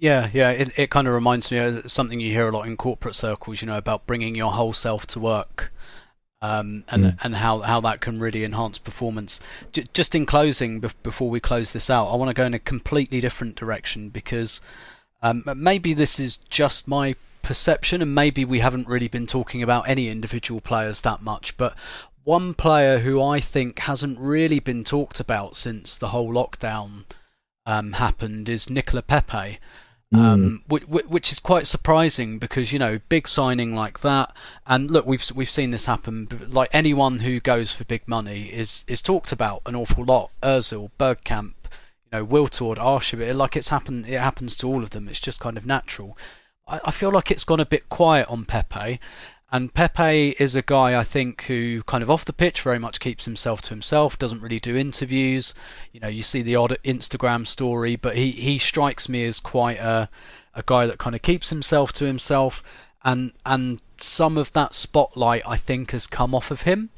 [0.00, 0.50] Yeah, yeah.
[0.50, 3.60] It, it kind of reminds me of something you hear a lot in corporate circles,
[3.60, 5.72] you know, about bringing your whole self to work.
[6.42, 9.40] Um, and and how, how that can really enhance performance.
[9.72, 12.54] J- just in closing, bef- before we close this out, I want to go in
[12.54, 14.62] a completely different direction because
[15.20, 19.86] um, maybe this is just my perception, and maybe we haven't really been talking about
[19.86, 21.58] any individual players that much.
[21.58, 21.74] But
[22.24, 27.04] one player who I think hasn't really been talked about since the whole lockdown
[27.66, 29.58] um, happened is Nicola Pepe,
[30.12, 34.34] um, which, which is quite surprising because you know big signing like that,
[34.66, 36.28] and look, we've we've seen this happen.
[36.48, 40.30] Like anyone who goes for big money is is talked about an awful lot.
[40.42, 41.54] Özil, Bergkamp,
[42.04, 44.06] you know, Wiltord, Arshavin, like it's happened.
[44.08, 45.08] It happens to all of them.
[45.08, 46.18] It's just kind of natural.
[46.66, 48.98] I, I feel like it's gone a bit quiet on Pepe.
[49.52, 53.00] And Pepe is a guy I think who kind of off the pitch very much
[53.00, 55.54] keeps himself to himself, doesn't really do interviews.
[55.92, 59.78] You know, you see the odd Instagram story, but he, he strikes me as quite
[59.78, 60.08] a
[60.54, 62.62] a guy that kind of keeps himself to himself
[63.04, 66.90] and and some of that spotlight I think has come off of him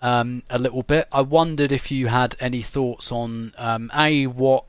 [0.00, 1.08] um, a little bit.
[1.10, 4.66] I wondered if you had any thoughts on um, a what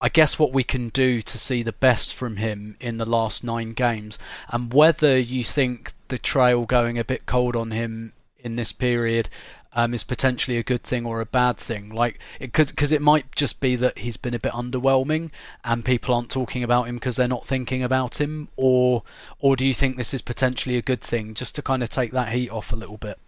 [0.00, 3.42] I guess what we can do to see the best from him in the last
[3.42, 8.56] nine games, and whether you think the trail going a bit cold on him in
[8.56, 9.28] this period
[9.72, 11.90] um, is potentially a good thing or a bad thing.
[11.90, 15.30] Like, because it might just be that he's been a bit underwhelming,
[15.64, 19.02] and people aren't talking about him because they're not thinking about him, or
[19.38, 22.12] or do you think this is potentially a good thing, just to kind of take
[22.12, 23.18] that heat off a little bit?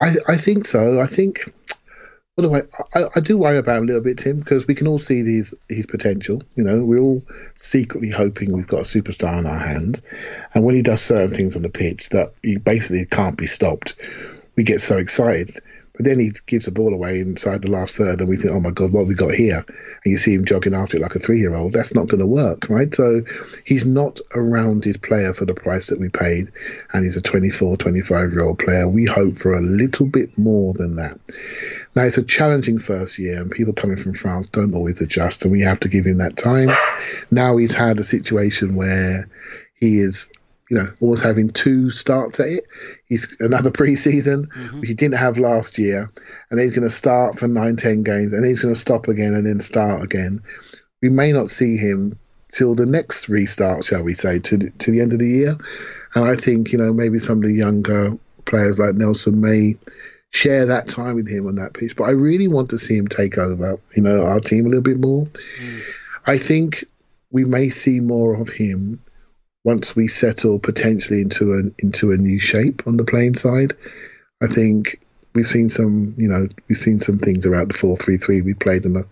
[0.00, 1.00] I, I think so.
[1.00, 1.52] I think.
[2.38, 3.08] What do I, I?
[3.16, 5.56] I do worry about him a little bit, Tim, because we can all see his
[5.68, 6.40] his potential.
[6.54, 7.20] You know, we're all
[7.56, 10.02] secretly hoping we've got a superstar on our hands,
[10.54, 13.96] and when he does certain things on the pitch that he basically can't be stopped,
[14.54, 15.60] we get so excited.
[15.94, 18.60] But then he gives the ball away inside the last third, and we think, "Oh
[18.60, 21.16] my God, what have we got here?" And you see him jogging after it like
[21.16, 21.72] a three-year-old.
[21.72, 22.94] That's not going to work, right?
[22.94, 23.24] So
[23.64, 26.52] he's not a rounded player for the price that we paid,
[26.92, 28.86] and he's a 24, 25-year-old player.
[28.86, 31.18] We hope for a little bit more than that.
[31.94, 35.52] Now it's a challenging first year, and people coming from France don't always adjust, and
[35.52, 36.70] we have to give him that time.
[37.30, 39.28] Now he's had a situation where
[39.74, 40.28] he is,
[40.70, 42.64] you know, always having two starts at it.
[43.06, 44.80] He's another preseason, mm-hmm.
[44.80, 46.10] which he didn't have last year,
[46.50, 48.80] and then he's going to start for nine, ten games, and then he's going to
[48.80, 50.42] stop again and then start again.
[51.00, 52.18] We may not see him
[52.52, 55.56] till the next restart, shall we say, to to the end of the year.
[56.14, 59.76] And I think you know maybe some of the younger players like Nelson may
[60.30, 61.96] share that time with him on that pitch.
[61.96, 64.82] But I really want to see him take over, you know, our team a little
[64.82, 65.26] bit more.
[65.60, 65.82] Mm.
[66.26, 66.84] I think
[67.30, 69.00] we may see more of him
[69.64, 73.74] once we settle potentially into a into a new shape on the playing side.
[74.42, 75.00] I think
[75.34, 78.40] we've seen some, you know, we've seen some things about the four three three.
[78.40, 79.04] We played them a,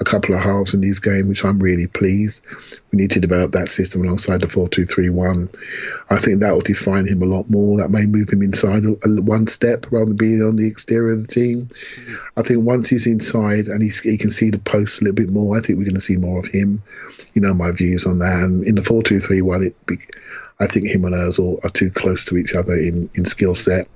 [0.00, 2.40] a couple of halves in these games, which I'm really pleased.
[2.90, 5.48] We need to develop that system alongside the four two three one.
[6.10, 7.78] I think that will define him a lot more.
[7.78, 11.14] That may move him inside a, a, one step rather than being on the exterior
[11.14, 11.70] of the team.
[12.36, 15.30] I think once he's inside and he's, he can see the post a little bit
[15.30, 16.82] more, I think we're going to see more of him.
[17.34, 18.42] You know my views on that.
[18.42, 19.86] And in the four two three one, it.
[19.86, 19.98] Be,
[20.60, 23.88] I think him and Özil are too close to each other in, in skill set,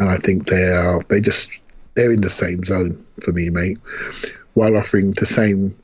[0.00, 1.50] and I think they are they just
[1.94, 3.78] they're in the same zone for me, mate.
[4.54, 5.76] While offering the same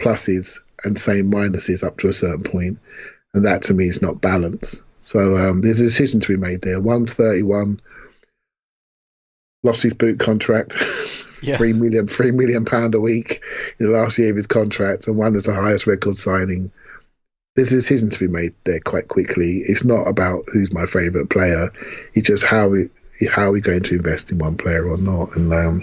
[0.00, 2.78] pluses and same minuses up to a certain point,
[3.32, 4.82] and that to me is not balance.
[5.04, 6.80] So um, there's a decision to be made there.
[6.80, 7.80] One's 31,
[9.62, 10.76] lost his boot contract,
[11.42, 11.56] Yeah.
[11.56, 13.42] three million, three million pound a week
[13.78, 16.70] in the last year of his contract, and one is the highest record signing.
[17.56, 19.62] There's a decision to be made there quite quickly.
[19.66, 21.70] It's not about who's my favourite player.
[22.14, 22.88] It's just how we
[23.28, 25.34] how are we going to invest in one player or not.
[25.36, 25.82] And um,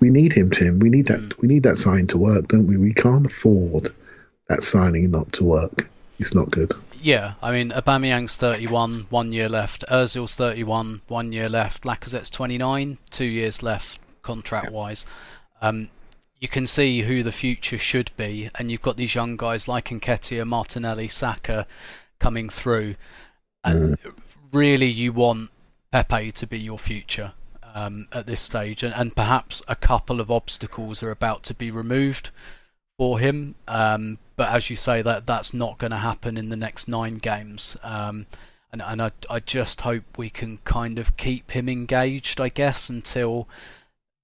[0.00, 0.78] we need him, Tim.
[0.78, 1.38] We need that.
[1.40, 2.76] We need that signing to work, don't we?
[2.76, 3.92] We can't afford
[4.48, 5.88] that signing not to work.
[6.18, 6.72] It's not good.
[7.00, 9.84] Yeah, I mean, Aubameyang's 31, one year left.
[9.90, 11.84] Ozil's 31, one year left.
[11.84, 15.04] Lacazette's 29, two years left contract-wise.
[15.60, 15.90] Um,
[16.38, 19.86] you can see who the future should be, and you've got these young guys like
[19.86, 21.66] Nketiah, Martinelli, Saka
[22.18, 22.94] coming through.
[23.64, 23.96] And
[24.52, 25.50] really, you want
[25.94, 27.34] Pepe to be your future
[27.72, 31.70] um, at this stage, and, and perhaps a couple of obstacles are about to be
[31.70, 32.32] removed
[32.98, 33.54] for him.
[33.68, 37.18] Um, but as you say, that that's not going to happen in the next nine
[37.18, 37.76] games.
[37.84, 38.26] Um,
[38.72, 42.90] and and I, I just hope we can kind of keep him engaged, I guess,
[42.90, 43.46] until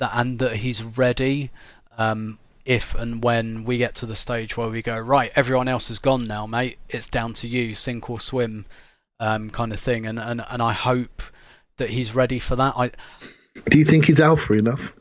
[0.01, 1.53] that and that he's ready.
[1.97, 5.87] Um, if and when we get to the stage where we go right, everyone else
[5.87, 6.79] has gone now, mate.
[6.89, 8.67] It's down to you, sink or swim,
[9.21, 10.05] um, kind of thing.
[10.05, 11.23] And, and and I hope
[11.81, 12.75] that he's ready for that.
[12.77, 12.93] I
[13.69, 14.95] Do you think he's alpha enough?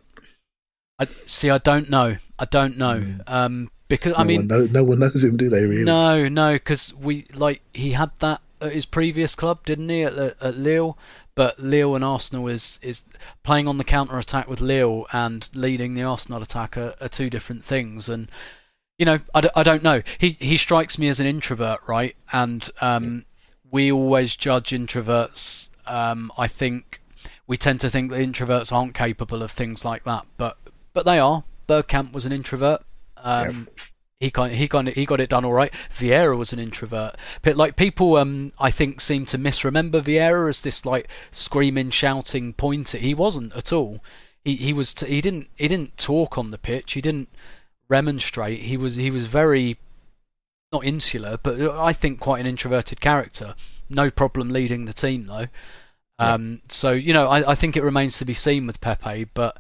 [0.98, 1.50] I see.
[1.50, 2.18] I don't know.
[2.40, 3.04] I don't know.
[3.28, 5.66] Um, because I mean, know, no one knows him, do they?
[5.66, 5.84] Really?
[5.84, 10.04] No, no, because we like he had that at his previous club, didn't he?
[10.04, 10.98] At, at Lille,
[11.36, 13.04] but Lille and Arsenal is is
[13.44, 17.30] playing on the counter attack with Lille and leading the Arsenal attack are, are two
[17.30, 18.10] different things.
[18.10, 18.30] And
[18.98, 20.02] you know, I, d- I don't know.
[20.18, 22.16] He he strikes me as an introvert, right?
[22.32, 23.26] And um,
[23.72, 25.69] we always judge introverts.
[25.90, 27.02] Um, I think
[27.48, 30.58] we tend to think that introverts aren't capable of things like that, but
[30.94, 31.44] but they are.
[31.68, 32.82] Bergkamp was an introvert.
[33.18, 33.68] Um,
[34.20, 35.74] He kind he kind he got it done all right.
[35.98, 40.62] Vieira was an introvert, but like people, um, I think seem to misremember Vieira as
[40.62, 42.98] this like screaming, shouting pointer.
[42.98, 44.04] He wasn't at all.
[44.44, 46.94] He he was t- he didn't he didn't talk on the pitch.
[46.94, 47.30] He didn't
[47.88, 48.60] remonstrate.
[48.60, 49.78] He was he was very
[50.74, 53.56] not insular, but I think quite an introverted character.
[53.90, 55.48] No problem leading the team though.
[56.20, 59.58] Um, so you know, I, I think it remains to be seen with Pepe, but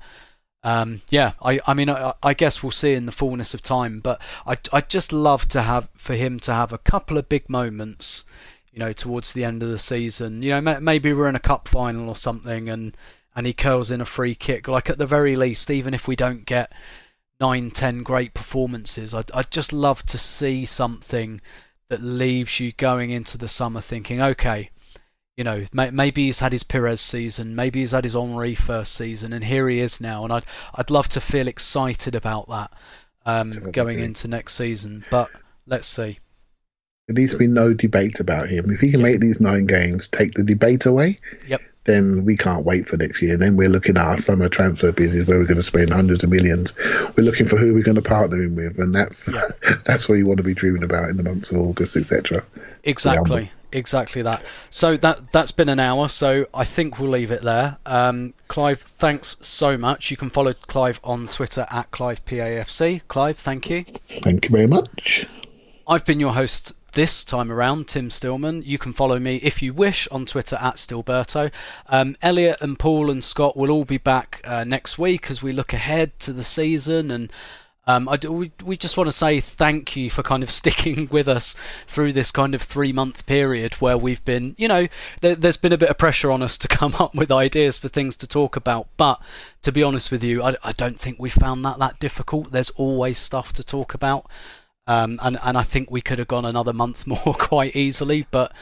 [0.63, 3.99] um, yeah, I, I mean, I, I guess we'll see in the fullness of time.
[4.01, 7.49] But I, I'd just love to have for him to have a couple of big
[7.49, 8.25] moments,
[8.71, 10.43] you know, towards the end of the season.
[10.43, 12.95] You know, maybe we're in a cup final or something, and
[13.35, 14.67] and he curls in a free kick.
[14.67, 16.73] Like at the very least, even if we don't get
[17.39, 21.39] nine, ten great performances, I'd, I'd just love to see something
[21.87, 24.69] that leaves you going into the summer thinking, okay,
[25.39, 28.93] you know, may, maybe he's had his Pires season, maybe he's had his Henry first
[28.93, 30.25] season, and here he is now.
[30.25, 30.43] And I'd
[30.75, 32.71] I'd love to feel excited about that
[33.25, 35.05] um, going into next season.
[35.09, 35.29] But
[35.65, 36.19] let's see.
[37.07, 38.69] There needs to be no debate about him.
[38.69, 41.61] If he can make these nine games, take the debate away, Yep.
[41.85, 43.37] then we can't wait for next year.
[43.37, 46.29] Then we're looking at our summer transfer business where we're going to spend hundreds of
[46.31, 46.75] millions.
[47.15, 49.47] We're looking for who we're going to partner him with, and that's Yeah.
[49.85, 52.43] that's what you want to be dreaming about in the months of August, etc.
[52.83, 54.43] Exactly, exactly that.
[54.69, 56.09] So that that's been an hour.
[56.09, 57.77] So I think we'll leave it there.
[57.85, 60.11] Um, Clive, thanks so much.
[60.11, 63.01] You can follow Clive on Twitter at ClivePAFC.
[63.07, 63.83] Clive, thank you.
[63.83, 65.27] Thank you very much.
[65.87, 68.63] I've been your host this time around, Tim Stillman.
[68.63, 71.51] You can follow me if you wish on Twitter at Stillberto.
[71.87, 75.51] Um, Elliot and Paul and Scott will all be back uh, next week as we
[75.51, 77.31] look ahead to the season and.
[77.87, 81.07] Um, I do, we, we just want to say thank you for kind of sticking
[81.11, 81.55] with us
[81.87, 84.87] through this kind of three month period where we've been, you know,
[85.21, 87.87] there, there's been a bit of pressure on us to come up with ideas for
[87.87, 88.87] things to talk about.
[88.97, 89.21] But
[89.63, 92.51] to be honest with you, I, I don't think we found that that difficult.
[92.51, 94.27] There's always stuff to talk about.
[94.87, 98.25] Um, and, and I think we could have gone another month more quite easily.
[98.29, 98.53] But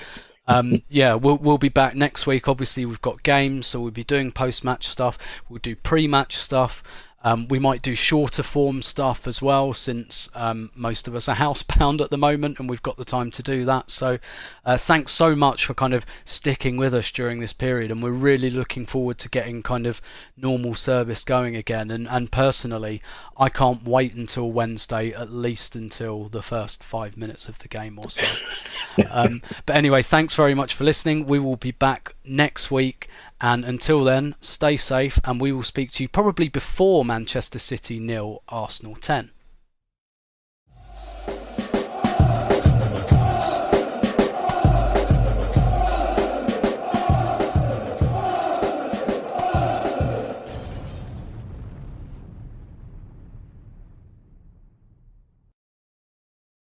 [0.48, 2.48] um, yeah, we'll we'll be back next week.
[2.48, 5.18] Obviously, we've got games, so we'll be doing post match stuff.
[5.50, 6.84] We'll do pre match stuff.
[7.24, 11.36] Um, we might do shorter form stuff as well, since um, most of us are
[11.38, 13.90] housebound at the moment, and we've got the time to do that.
[13.90, 14.20] So,
[14.66, 18.12] uh, thanks so much for kind of sticking with us during this period, and we're
[18.12, 20.00] really looking forward to getting kind of
[20.38, 21.90] normal service going again.
[21.90, 23.02] And and personally,
[23.36, 27.98] I can't wait until Wednesday, at least until the first five minutes of the game
[27.98, 28.46] or so.
[29.12, 31.26] um, but anyway, thanks very much for listening.
[31.26, 33.08] We will be back next week.
[33.40, 38.00] And until then, stay safe, and we will speak to you probably before Manchester City
[38.00, 39.32] nil, Arsenal 10.